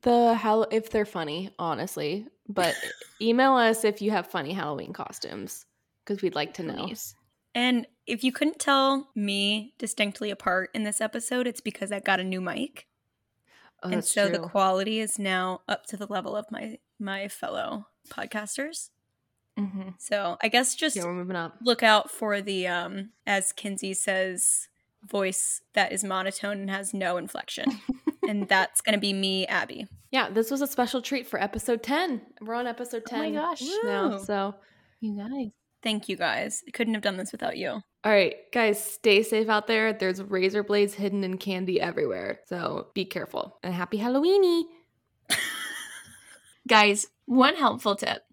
the 0.03 0.35
how 0.35 0.61
if 0.63 0.89
they're 0.91 1.05
funny, 1.05 1.51
honestly. 1.57 2.27
But 2.47 2.75
email 3.21 3.53
us 3.53 3.83
if 3.83 4.01
you 4.01 4.11
have 4.11 4.27
funny 4.27 4.53
Halloween 4.53 4.93
costumes 4.93 5.65
because 6.05 6.21
we'd 6.21 6.35
like 6.35 6.53
to 6.55 6.63
know. 6.63 6.89
And 7.55 7.87
if 8.05 8.23
you 8.23 8.31
couldn't 8.31 8.59
tell 8.59 9.09
me 9.15 9.73
distinctly 9.79 10.29
apart 10.29 10.69
in 10.73 10.83
this 10.83 11.01
episode, 11.01 11.47
it's 11.47 11.59
because 11.59 11.91
I 11.91 11.99
got 11.99 12.19
a 12.19 12.23
new 12.23 12.39
mic. 12.39 12.87
Oh, 13.83 13.89
and 13.89 13.97
that's 13.97 14.11
so 14.11 14.29
the 14.29 14.39
quality 14.39 14.99
is 14.99 15.17
now 15.19 15.61
up 15.67 15.85
to 15.87 15.97
the 15.97 16.07
level 16.07 16.35
of 16.35 16.45
my 16.51 16.77
my 16.99 17.27
fellow 17.27 17.87
podcasters. 18.09 18.89
Hmm 19.57 19.89
So 19.97 20.37
I 20.41 20.47
guess 20.49 20.75
just 20.75 20.95
yeah, 20.95 21.03
we're 21.03 21.13
moving 21.13 21.35
up. 21.35 21.57
look 21.61 21.83
out 21.83 22.11
for 22.11 22.41
the 22.41 22.67
um 22.67 23.09
as 23.25 23.51
Kenzie 23.51 23.93
says 23.93 24.67
voice 25.03 25.61
that 25.73 25.91
is 25.91 26.03
monotone 26.03 26.59
and 26.59 26.69
has 26.69 26.93
no 26.93 27.17
inflection. 27.17 27.65
and 28.27 28.47
that's 28.47 28.81
going 28.81 28.93
to 28.93 28.99
be 28.99 29.13
me, 29.13 29.47
Abby. 29.47 29.87
Yeah, 30.11 30.29
this 30.29 30.51
was 30.51 30.61
a 30.61 30.67
special 30.67 31.01
treat 31.01 31.27
for 31.27 31.41
episode 31.41 31.81
ten. 31.83 32.21
We're 32.41 32.55
on 32.55 32.67
episode 32.67 33.03
10. 33.05 33.19
Oh 33.19 33.23
my 33.23 33.31
gosh. 33.31 33.61
now. 33.83 34.17
So, 34.17 34.55
You 34.99 35.17
guys. 35.17 35.51
Thank 35.83 36.09
you 36.09 36.17
guys. 36.17 36.63
I 36.67 36.71
couldn't 36.71 36.93
have 36.95 37.03
done 37.03 37.17
this 37.17 37.31
without 37.31 37.55
you. 37.57 37.69
all 37.69 37.83
right, 38.11 38.35
guys, 38.51 38.83
stay 38.83 39.21
safe 39.23 39.47
out 39.47 39.67
there. 39.67 39.93
There's 39.93 40.21
razor 40.21 40.63
blades 40.63 40.93
hidden 40.95 41.23
in 41.23 41.37
candy 41.37 41.79
everywhere, 41.79 42.39
so 42.47 42.87
be 42.93 43.05
careful. 43.05 43.57
And 43.63 43.73
happy 43.73 43.97
Halloweeny. 43.99 44.63
Guys, 46.67 47.07
one 47.25 47.55
helpful 47.55 47.95
tip. 47.95 48.23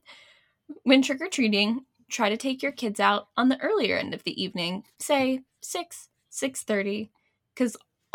When 0.82 1.02
trick 1.02 1.20
or 1.20 1.28
treating, 1.28 1.84
try 2.10 2.28
to 2.28 2.36
take 2.36 2.62
your 2.62 2.72
kids 2.72 3.00
out 3.00 3.28
on 3.36 3.48
the 3.48 3.60
earlier 3.60 3.96
end 3.96 4.14
of 4.14 4.24
the 4.24 4.42
evening, 4.42 4.84
say 4.98 5.40
6, 5.62 6.08
6:30, 6.30 7.10
cuz 7.56 7.76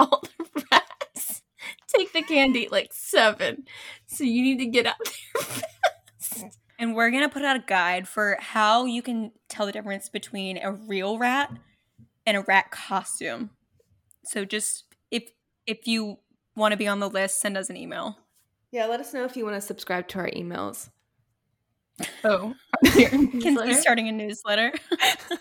all 0.00 0.22
the 0.22 0.64
rats 0.70 1.42
take 1.96 2.12
the 2.12 2.22
candy 2.22 2.66
at 2.66 2.72
like 2.72 2.92
7. 2.92 3.64
So 4.06 4.24
you 4.24 4.42
need 4.42 4.58
to 4.58 4.66
get 4.66 4.86
out 4.86 4.96
there 5.04 5.42
fast. 6.18 6.58
And 6.78 6.94
we're 6.94 7.10
going 7.10 7.22
to 7.22 7.28
put 7.28 7.44
out 7.44 7.56
a 7.56 7.64
guide 7.66 8.08
for 8.08 8.36
how 8.40 8.84
you 8.84 9.00
can 9.00 9.32
tell 9.48 9.66
the 9.66 9.72
difference 9.72 10.08
between 10.08 10.58
a 10.58 10.72
real 10.72 11.18
rat 11.18 11.50
and 12.26 12.36
a 12.36 12.42
rat 12.42 12.70
costume. 12.70 13.50
So 14.24 14.44
just 14.44 14.84
if 15.10 15.30
if 15.66 15.86
you 15.86 16.18
want 16.56 16.72
to 16.72 16.76
be 16.76 16.88
on 16.88 17.00
the 17.00 17.08
list, 17.08 17.40
send 17.40 17.56
us 17.56 17.70
an 17.70 17.76
email. 17.76 18.18
Yeah, 18.72 18.86
let 18.86 19.00
us 19.00 19.14
know 19.14 19.24
if 19.24 19.36
you 19.36 19.44
want 19.44 19.56
to 19.56 19.60
subscribe 19.60 20.08
to 20.08 20.18
our 20.18 20.30
emails. 20.30 20.90
Oh. 22.24 22.54
Kenzie's 22.84 23.80
starting 23.80 24.08
a 24.08 24.12
newsletter. 24.12 24.72
if 24.90 25.30
you 25.30 25.36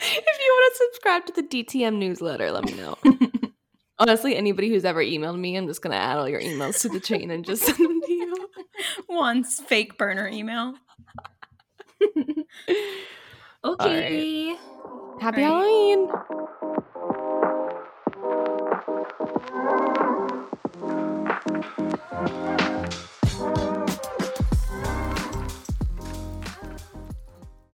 want 0.00 0.74
to 0.74 0.84
subscribe 0.84 1.26
to 1.26 1.32
the 1.32 1.42
DTM 1.42 1.98
newsletter, 1.98 2.50
let 2.50 2.64
me 2.64 2.74
know. 2.74 2.98
Honestly, 3.98 4.36
anybody 4.36 4.68
who's 4.68 4.84
ever 4.84 5.02
emailed 5.02 5.38
me, 5.38 5.56
I'm 5.56 5.66
just 5.66 5.80
gonna 5.80 5.96
add 5.96 6.18
all 6.18 6.28
your 6.28 6.40
emails 6.40 6.80
to 6.82 6.88
the 6.88 7.00
chain 7.00 7.30
and 7.30 7.44
just 7.44 7.64
send 7.64 7.78
them 7.78 8.00
to 8.02 8.12
you. 8.12 8.48
Once 9.08 9.60
fake 9.60 9.96
burner 9.96 10.28
email. 10.28 10.74
okay. 13.64 14.56
Happy 15.18 15.44
All 15.44 15.62
right. 15.62 16.08
Halloween! 16.08 16.08